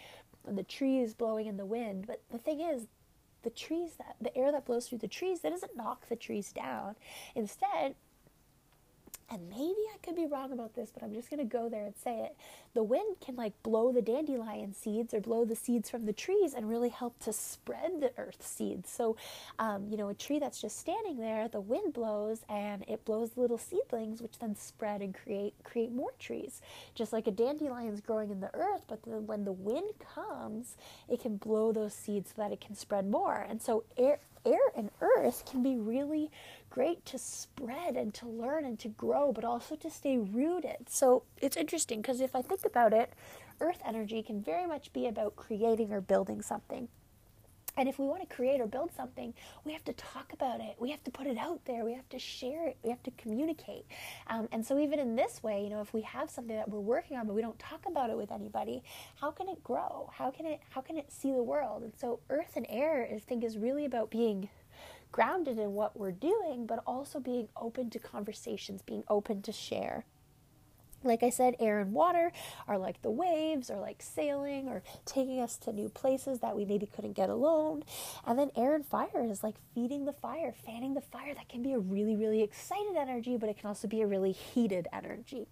the 0.48 0.64
trees 0.64 1.14
blowing 1.14 1.48
in 1.48 1.58
the 1.58 1.66
wind. 1.66 2.06
But 2.08 2.22
the 2.32 2.38
thing 2.38 2.62
is, 2.62 2.88
the 3.44 3.50
trees 3.50 3.96
that 3.98 4.16
the 4.22 4.36
air 4.38 4.52
that 4.52 4.66
blows 4.66 4.88
through 4.88 5.00
the 5.00 5.08
trees 5.08 5.42
that 5.42 5.52
doesn't 5.52 5.76
knock 5.76 6.08
the 6.10 6.16
trees 6.16 6.52
down. 6.52 6.96
Instead, 7.36 7.96
and 9.30 9.50
maybe 9.50 9.82
I 9.94 9.98
could 10.04 10.16
be 10.16 10.26
wrong 10.26 10.54
about 10.54 10.74
this, 10.74 10.90
but 10.94 11.04
I'm 11.04 11.14
just 11.14 11.30
going 11.30 11.40
to 11.40 11.46
go 11.46 11.68
there 11.68 11.86
and 11.86 11.96
say 12.02 12.22
it. 12.22 12.36
The 12.74 12.84
wind 12.84 13.18
can 13.20 13.36
like 13.36 13.52
blow 13.62 13.92
the 13.92 14.02
dandelion 14.02 14.74
seeds 14.74 15.14
or 15.14 15.20
blow 15.20 15.44
the 15.44 15.56
seeds 15.56 15.90
from 15.90 16.06
the 16.06 16.14
trees 16.14 16.54
and 16.54 16.70
really 16.70 16.90
help 16.90 17.20
to 17.24 17.34
spread 17.34 18.00
the 18.00 18.12
earth 18.18 18.46
seeds. 18.46 18.90
So, 18.90 19.18
um, 19.60 19.88
you 19.90 19.98
know, 19.98 20.08
a 20.08 20.14
tree 20.14 20.40
that's 20.40 20.62
just 20.62 20.80
standing 20.80 21.18
there, 21.18 21.50
the 21.50 21.60
wind 21.60 21.94
blows 21.94 22.40
and 22.48 22.86
it 22.88 23.04
blows 23.04 23.32
the 23.32 23.42
little 23.42 23.58
seedlings, 23.58 24.22
which 24.22 24.40
then 24.40 24.56
spread 24.56 25.02
and 25.02 25.14
create 25.14 25.54
create 25.64 25.92
more 25.92 26.12
trees. 26.20 26.62
Just 26.96 27.12
like 27.12 27.28
a 27.28 27.32
dandelion's 27.32 28.00
growing 28.00 28.32
in 28.32 28.40
the 28.40 28.54
earth, 28.54 28.86
but 28.88 29.04
then 29.04 29.28
when 29.28 29.44
the 29.44 29.52
wind 29.52 29.92
comes, 30.16 30.78
it 31.10 31.22
can 31.22 31.36
blow 31.36 31.74
those 31.74 31.94
seeds 31.94 32.32
so 32.34 32.42
that 32.42 32.54
it 32.54 32.62
can 32.62 32.76
spread 32.76 33.10
more. 33.10 33.46
And 33.48 33.62
so, 33.62 33.84
air 33.98 34.20
air 34.48 34.72
and 34.76 34.90
earth 35.02 35.44
can 35.46 35.62
be 35.62 35.76
really 35.76 36.32
great 36.70 37.06
to 37.06 37.18
spread 37.18 37.96
and 37.96 38.14
to 38.14 38.28
learn 38.28 38.66
and 38.66 38.80
to 38.80 38.88
grow, 38.90 39.32
but 39.32 39.44
also 39.44 39.76
to 39.76 39.90
stay 39.90 40.18
rooted. 40.18 40.90
So 40.90 41.24
it's 41.42 41.58
interesting 41.58 42.02
because 42.02 42.22
if 42.22 42.36
I 42.36 42.42
think 42.42 42.66
about 42.66 42.94
it, 42.94 43.14
earth 43.60 43.82
energy 43.86 44.24
can 44.24 44.42
very 44.42 44.68
much 44.68 44.94
be 44.94 45.08
about 45.08 45.36
creating 45.36 45.92
or 45.92 46.02
building 46.02 46.42
something. 46.42 46.88
And 47.78 47.88
if 47.88 48.00
we 48.00 48.06
want 48.08 48.28
to 48.28 48.36
create 48.36 48.60
or 48.60 48.66
build 48.68 48.92
something, 48.92 49.34
we 49.64 49.72
have 49.72 49.86
to 49.86 49.94
talk 49.94 50.34
about 50.34 50.60
it. 50.60 50.76
We 50.80 50.90
have 50.92 51.04
to 51.04 51.12
put 51.12 51.28
it 51.28 51.38
out 51.38 51.64
there. 51.66 51.86
We 51.86 51.94
have 51.94 52.10
to 52.10 52.20
share 52.20 52.68
it. 52.68 52.78
We 52.84 52.90
have 52.90 53.04
to 53.04 53.12
communicate. 53.12 53.86
Um, 54.28 54.50
and 54.52 54.66
so, 54.66 54.80
even 54.80 55.00
in 55.00 55.16
this 55.16 55.44
way, 55.44 55.64
you 55.64 55.70
know, 55.70 55.82
if 55.82 55.94
we 55.94 56.02
have 56.02 56.30
something 56.30 56.56
that 56.56 56.70
we're 56.70 56.80
working 56.80 57.18
on 57.18 57.28
but 57.28 57.36
we 57.36 57.42
don't 57.42 57.60
talk 57.60 57.86
about 57.86 58.10
it 58.10 58.18
with 58.18 58.32
anybody, 58.32 58.84
how 59.16 59.32
can 59.32 59.48
it 59.48 59.64
grow? 59.64 60.10
How 60.14 60.32
can 60.32 60.46
it 60.46 60.62
how 60.72 60.82
can 60.82 60.98
it 60.98 61.12
see 61.12 61.32
the 61.32 61.44
world? 61.44 61.84
And 61.84 61.94
so, 61.96 62.20
earth 62.30 62.54
and 62.56 62.66
air, 62.70 63.08
I 63.14 63.20
think, 63.20 63.44
is 63.44 63.58
really 63.58 63.86
about 63.86 64.10
being 64.10 64.50
grounded 65.12 65.58
in 65.58 65.74
what 65.74 65.98
we're 65.98 66.12
doing, 66.12 66.66
but 66.66 66.84
also 66.86 67.20
being 67.20 67.48
open 67.56 67.90
to 67.92 68.00
conversations, 68.00 68.82
being 68.82 69.04
open 69.08 69.42
to 69.44 69.52
share. 69.52 70.06
Like 71.04 71.24
I 71.24 71.30
said, 71.30 71.56
air 71.60 71.80
and 71.80 71.94
water 71.94 72.32
are 72.68 72.78
like 72.78 73.02
the 73.02 73.12
waves, 73.12 73.70
or 73.70 73.78
like 73.78 74.02
sailing, 74.02 74.68
or 74.68 74.84
taking 75.06 75.40
us 75.40 75.58
to 75.60 75.72
new 75.72 75.90
places 75.90 76.40
that 76.40 76.56
we 76.56 76.66
maybe 76.66 76.88
couldn't 76.88 77.14
get 77.14 77.30
alone. 77.30 77.84
And 78.26 78.38
then 78.38 78.52
air 78.56 78.76
and 78.76 78.86
fire 78.86 79.24
is 79.24 79.44
like 79.44 79.56
feeding 79.74 80.06
the 80.06 80.14
fire, 80.14 80.54
fanning 80.66 80.96
the 80.96 81.02
fire. 81.02 81.34
That 81.36 81.50
can 81.50 81.62
be 81.62 81.74
a 81.74 81.80
really, 81.80 82.16
really 82.16 82.42
excited 82.42 82.96
energy, 82.98 83.38
but 83.38 83.50
it 83.50 83.58
can 83.58 83.68
also 83.68 83.88
be 83.88 84.02
a 84.02 84.08
really 84.08 84.32
heated 84.32 84.88
energy. 84.92 85.48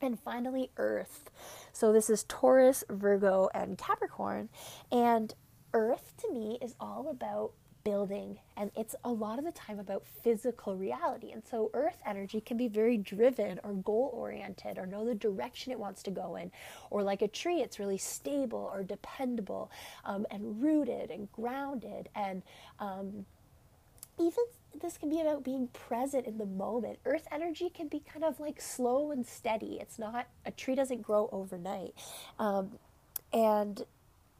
And 0.00 0.18
finally, 0.18 0.70
Earth. 0.76 1.30
So 1.72 1.92
this 1.92 2.08
is 2.08 2.24
Taurus, 2.24 2.84
Virgo, 2.88 3.50
and 3.52 3.76
Capricorn. 3.76 4.48
And 4.90 5.34
Earth 5.74 6.14
to 6.22 6.32
me 6.32 6.58
is 6.62 6.74
all 6.80 7.08
about 7.10 7.52
building 7.84 8.38
and 8.56 8.70
it's 8.76 8.94
a 9.04 9.10
lot 9.10 9.38
of 9.38 9.44
the 9.44 9.52
time 9.52 9.78
about 9.78 10.04
physical 10.22 10.76
reality 10.76 11.30
and 11.32 11.42
so 11.48 11.70
earth 11.74 12.00
energy 12.06 12.40
can 12.40 12.56
be 12.56 12.68
very 12.68 12.96
driven 12.96 13.58
or 13.62 13.72
goal 13.72 14.10
oriented 14.12 14.78
or 14.78 14.86
know 14.86 15.04
the 15.04 15.14
direction 15.14 15.72
it 15.72 15.78
wants 15.78 16.02
to 16.02 16.10
go 16.10 16.36
in 16.36 16.50
or 16.90 17.02
like 17.02 17.22
a 17.22 17.28
tree 17.28 17.60
it's 17.60 17.78
really 17.78 17.98
stable 17.98 18.70
or 18.72 18.82
dependable 18.82 19.70
um, 20.04 20.26
and 20.30 20.62
rooted 20.62 21.10
and 21.10 21.30
grounded 21.32 22.08
and 22.14 22.42
um, 22.78 23.24
even 24.18 24.44
this 24.80 24.98
can 24.98 25.10
be 25.10 25.20
about 25.20 25.42
being 25.42 25.68
present 25.68 26.26
in 26.26 26.38
the 26.38 26.46
moment. 26.46 26.98
Earth 27.04 27.26
energy 27.32 27.70
can 27.70 27.88
be 27.88 28.00
kind 28.00 28.24
of 28.24 28.38
like 28.38 28.60
slow 28.60 29.10
and 29.10 29.26
steady. 29.26 29.78
It's 29.80 29.98
not, 29.98 30.28
a 30.46 30.50
tree 30.50 30.74
doesn't 30.74 31.02
grow 31.02 31.28
overnight. 31.32 31.94
Um, 32.38 32.78
and 33.32 33.84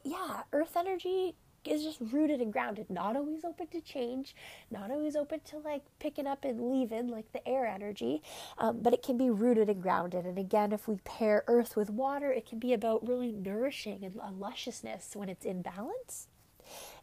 yeah, 0.05 0.42
earth 0.53 0.76
energy 0.76 1.35
is 1.64 1.83
just 1.83 1.99
rooted 2.01 2.40
and 2.40 2.53
grounded, 2.53 2.88
not 2.90 3.16
always 3.16 3.44
open 3.44 3.66
to 3.68 3.81
change, 3.81 4.35
not 4.70 4.90
always 4.90 5.16
open 5.16 5.40
to 5.40 5.59
like 5.59 5.83
picking 5.99 6.27
up 6.27 6.44
and 6.44 6.70
leaving 6.70 7.09
like 7.09 7.33
the 7.33 7.46
air 7.46 7.66
energy, 7.66 8.23
um, 8.59 8.79
but 8.81 8.92
it 8.92 9.03
can 9.03 9.16
be 9.16 9.31
rooted 9.31 9.68
and 9.68 9.83
grounded. 9.83 10.25
And 10.25 10.38
again, 10.38 10.73
if 10.73 10.88
we 10.88 10.96
pair 11.05 11.44
earth 11.46 11.77
with 11.77 11.90
water, 11.90 12.33
it 12.33 12.46
can 12.46 12.59
be 12.59 12.73
about 12.73 13.07
really 13.07 13.33
nourishing 13.33 14.05
and 14.05 14.16
a 14.23 14.31
lusciousness 14.31 15.11
when 15.14 15.29
it's 15.29 15.44
in 15.44 15.62
balance. 15.62 16.29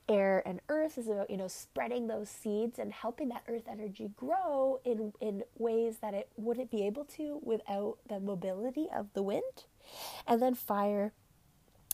Air 0.10 0.42
and 0.46 0.62
earth 0.70 0.98
is 0.98 1.10
about 1.10 1.30
you 1.30 1.36
know 1.36 1.50
spreading 1.50 2.08
those 2.08 2.30
seeds 2.30 2.80
and 2.80 2.94
helping 2.94 3.28
that 3.30 3.44
earth 3.50 3.68
energy 3.70 4.10
grow 4.16 4.80
in 4.86 5.12
in 5.20 5.44
ways 5.58 5.98
that 6.02 6.14
it 6.14 6.30
wouldn't 6.38 6.72
be 6.72 6.86
able 6.86 7.04
to 7.04 7.42
without 7.44 7.98
the 8.08 8.22
mobility 8.22 8.88
of 8.96 9.08
the 9.14 9.22
wind. 9.22 9.66
And 10.26 10.42
then 10.42 10.56
fire 10.56 11.12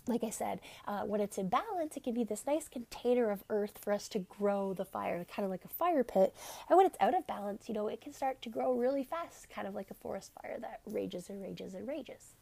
like 0.07 0.23
I 0.23 0.29
said, 0.29 0.59
uh, 0.87 1.01
when 1.01 1.21
it's 1.21 1.37
in 1.37 1.47
balance, 1.47 1.95
it 1.95 2.03
can 2.03 2.13
be 2.13 2.23
this 2.23 2.45
nice 2.45 2.67
container 2.67 3.31
of 3.31 3.43
earth 3.49 3.79
for 3.81 3.93
us 3.93 4.07
to 4.09 4.19
grow 4.19 4.73
the 4.73 4.85
fire, 4.85 5.25
kind 5.25 5.45
of 5.45 5.51
like 5.51 5.65
a 5.65 5.69
fire 5.69 6.03
pit. 6.03 6.35
And 6.69 6.77
when 6.77 6.85
it's 6.85 6.97
out 6.99 7.15
of 7.15 7.25
balance, 7.25 7.67
you 7.67 7.73
know, 7.73 7.87
it 7.87 8.01
can 8.01 8.13
start 8.13 8.41
to 8.41 8.49
grow 8.49 8.73
really 8.73 9.03
fast, 9.03 9.49
kind 9.49 9.67
of 9.67 9.75
like 9.75 9.91
a 9.91 9.95
forest 9.95 10.31
fire 10.41 10.57
that 10.59 10.81
rages 10.85 11.29
and 11.29 11.41
rages 11.41 11.73
and 11.73 11.87
rages. 11.87 12.35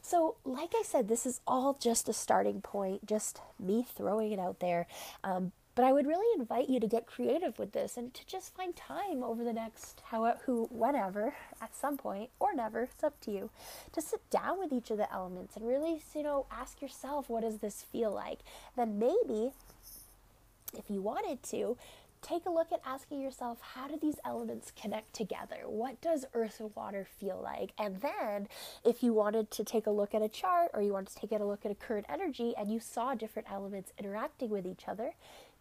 So, 0.00 0.36
like 0.44 0.72
I 0.76 0.82
said, 0.84 1.08
this 1.08 1.26
is 1.26 1.40
all 1.46 1.74
just 1.74 2.08
a 2.08 2.12
starting 2.12 2.60
point, 2.60 3.04
just 3.04 3.40
me 3.58 3.84
throwing 3.96 4.30
it 4.30 4.38
out 4.38 4.60
there. 4.60 4.86
Um, 5.24 5.52
but 5.76 5.84
I 5.84 5.92
would 5.92 6.06
really 6.06 6.40
invite 6.40 6.70
you 6.70 6.80
to 6.80 6.88
get 6.88 7.06
creative 7.06 7.58
with 7.58 7.72
this 7.72 7.98
and 7.98 8.12
to 8.14 8.26
just 8.26 8.56
find 8.56 8.74
time 8.74 9.22
over 9.22 9.44
the 9.44 9.52
next 9.52 10.02
how 10.06 10.34
who 10.46 10.68
whenever 10.72 11.34
at 11.60 11.76
some 11.76 11.98
point 11.98 12.30
or 12.40 12.54
never, 12.54 12.84
it's 12.84 13.04
up 13.04 13.20
to 13.20 13.30
you, 13.30 13.50
to 13.92 14.00
sit 14.00 14.28
down 14.30 14.58
with 14.58 14.72
each 14.72 14.90
of 14.90 14.96
the 14.96 15.12
elements 15.12 15.54
and 15.54 15.68
really, 15.68 16.02
you 16.14 16.22
know, 16.22 16.46
ask 16.50 16.80
yourself 16.80 17.28
what 17.28 17.42
does 17.42 17.58
this 17.58 17.82
feel 17.92 18.10
like? 18.10 18.40
Then 18.74 18.98
maybe 18.98 19.52
if 20.74 20.90
you 20.90 21.02
wanted 21.02 21.42
to, 21.44 21.76
take 22.22 22.46
a 22.46 22.50
look 22.50 22.72
at 22.72 22.80
asking 22.84 23.20
yourself 23.20 23.58
how 23.74 23.86
do 23.86 23.96
these 24.00 24.16
elements 24.24 24.72
connect 24.80 25.14
together? 25.14 25.58
What 25.66 26.00
does 26.00 26.24
earth 26.34 26.58
and 26.60 26.74
water 26.74 27.06
feel 27.20 27.40
like? 27.42 27.72
And 27.78 28.00
then, 28.00 28.48
if 28.84 29.02
you 29.02 29.12
wanted 29.12 29.50
to 29.52 29.64
take 29.64 29.86
a 29.86 29.90
look 29.90 30.14
at 30.14 30.22
a 30.22 30.28
chart 30.28 30.70
or 30.74 30.82
you 30.82 30.92
wanted 30.92 31.14
to 31.14 31.20
take 31.20 31.32
a 31.32 31.44
look 31.44 31.64
at 31.64 31.70
a 31.70 31.74
current 31.74 32.06
energy 32.08 32.54
and 32.58 32.70
you 32.70 32.80
saw 32.80 33.14
different 33.14 33.50
elements 33.50 33.92
interacting 33.98 34.50
with 34.50 34.66
each 34.66 34.88
other, 34.88 35.12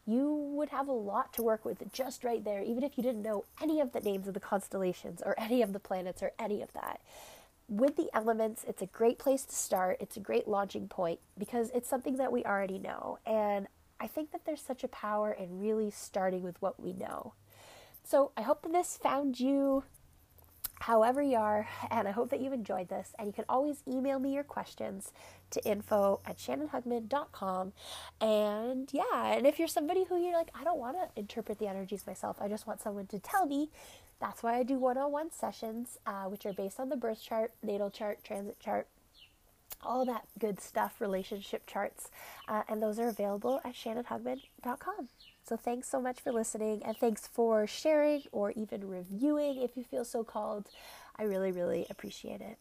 you 0.05 0.33
would 0.55 0.69
have 0.69 0.87
a 0.87 0.93
lot 0.93 1.33
to 1.33 1.43
work 1.43 1.65
with 1.65 1.91
just 1.91 2.23
right 2.23 2.43
there, 2.43 2.61
even 2.61 2.83
if 2.83 2.97
you 2.97 3.03
didn't 3.03 3.23
know 3.23 3.45
any 3.61 3.79
of 3.79 3.91
the 3.91 3.99
names 4.01 4.27
of 4.27 4.33
the 4.33 4.39
constellations 4.39 5.21
or 5.25 5.33
any 5.37 5.61
of 5.61 5.73
the 5.73 5.79
planets 5.79 6.21
or 6.21 6.31
any 6.37 6.61
of 6.61 6.71
that. 6.73 7.01
With 7.67 7.95
the 7.95 8.09
elements, 8.13 8.63
it's 8.67 8.83
a 8.83 8.87
great 8.87 9.17
place 9.17 9.43
to 9.45 9.55
start. 9.55 9.97
It's 9.99 10.17
a 10.17 10.19
great 10.19 10.47
launching 10.47 10.87
point 10.87 11.19
because 11.37 11.71
it's 11.73 11.89
something 11.89 12.17
that 12.17 12.31
we 12.31 12.43
already 12.43 12.77
know. 12.77 13.17
And 13.25 13.67
I 13.99 14.05
think 14.05 14.31
that 14.31 14.45
there's 14.45 14.61
such 14.61 14.83
a 14.83 14.89
power 14.89 15.31
in 15.31 15.59
really 15.59 15.89
starting 15.89 16.43
with 16.43 16.61
what 16.61 16.79
we 16.79 16.93
know. 16.93 17.33
So 18.03 18.31
I 18.37 18.43
hope 18.43 18.61
that 18.61 18.71
this 18.71 18.97
found 18.97 19.39
you 19.39 19.83
however 20.79 21.21
you 21.21 21.37
are, 21.37 21.67
and 21.89 22.07
I 22.07 22.11
hope 22.11 22.29
that 22.29 22.41
you've 22.41 22.53
enjoyed 22.53 22.89
this. 22.89 23.13
And 23.17 23.27
you 23.27 23.33
can 23.33 23.45
always 23.47 23.81
email 23.87 24.19
me 24.19 24.33
your 24.33 24.43
questions 24.43 25.11
to 25.51 25.63
info 25.65 26.19
at 26.25 26.37
shannonhugman.com. 26.37 27.73
And 28.21 28.89
yeah, 28.91 29.33
and 29.33 29.47
if 29.47 29.59
you're 29.59 29.67
somebody 29.67 30.05
who 30.05 30.21
you're 30.21 30.33
like, 30.33 30.49
I 30.59 30.63
don't 30.63 30.79
want 30.79 30.97
to 30.97 31.19
interpret 31.19 31.59
the 31.59 31.67
energies 31.67 32.05
myself, 32.05 32.37
I 32.39 32.47
just 32.47 32.67
want 32.67 32.81
someone 32.81 33.07
to 33.07 33.19
tell 33.19 33.45
me, 33.45 33.69
that's 34.19 34.43
why 34.43 34.57
I 34.57 34.63
do 34.63 34.77
one 34.77 34.97
on 34.97 35.11
one 35.11 35.31
sessions, 35.31 35.97
uh, 36.05 36.23
which 36.23 36.45
are 36.45 36.53
based 36.53 36.79
on 36.79 36.89
the 36.89 36.95
birth 36.95 37.21
chart, 37.21 37.51
natal 37.61 37.89
chart, 37.89 38.23
transit 38.23 38.59
chart, 38.59 38.87
all 39.83 40.05
that 40.05 40.25
good 40.39 40.59
stuff, 40.59 40.99
relationship 40.99 41.67
charts. 41.67 42.09
Uh, 42.47 42.63
and 42.67 42.81
those 42.81 42.99
are 42.99 43.07
available 43.07 43.59
at 43.63 43.73
shannonhugman.com. 43.73 45.09
So 45.45 45.55
thanks 45.55 45.87
so 45.87 46.01
much 46.01 46.19
for 46.19 46.31
listening 46.33 46.83
and 46.83 46.97
thanks 46.97 47.27
for 47.27 47.65
sharing 47.67 48.23
or 48.33 48.51
even 48.51 48.87
reviewing 48.87 49.61
if 49.61 49.77
you 49.77 49.83
feel 49.83 50.03
so 50.03 50.23
called. 50.23 50.69
I 51.15 51.23
really, 51.23 51.51
really 51.51 51.85
appreciate 51.89 52.41
it. 52.41 52.57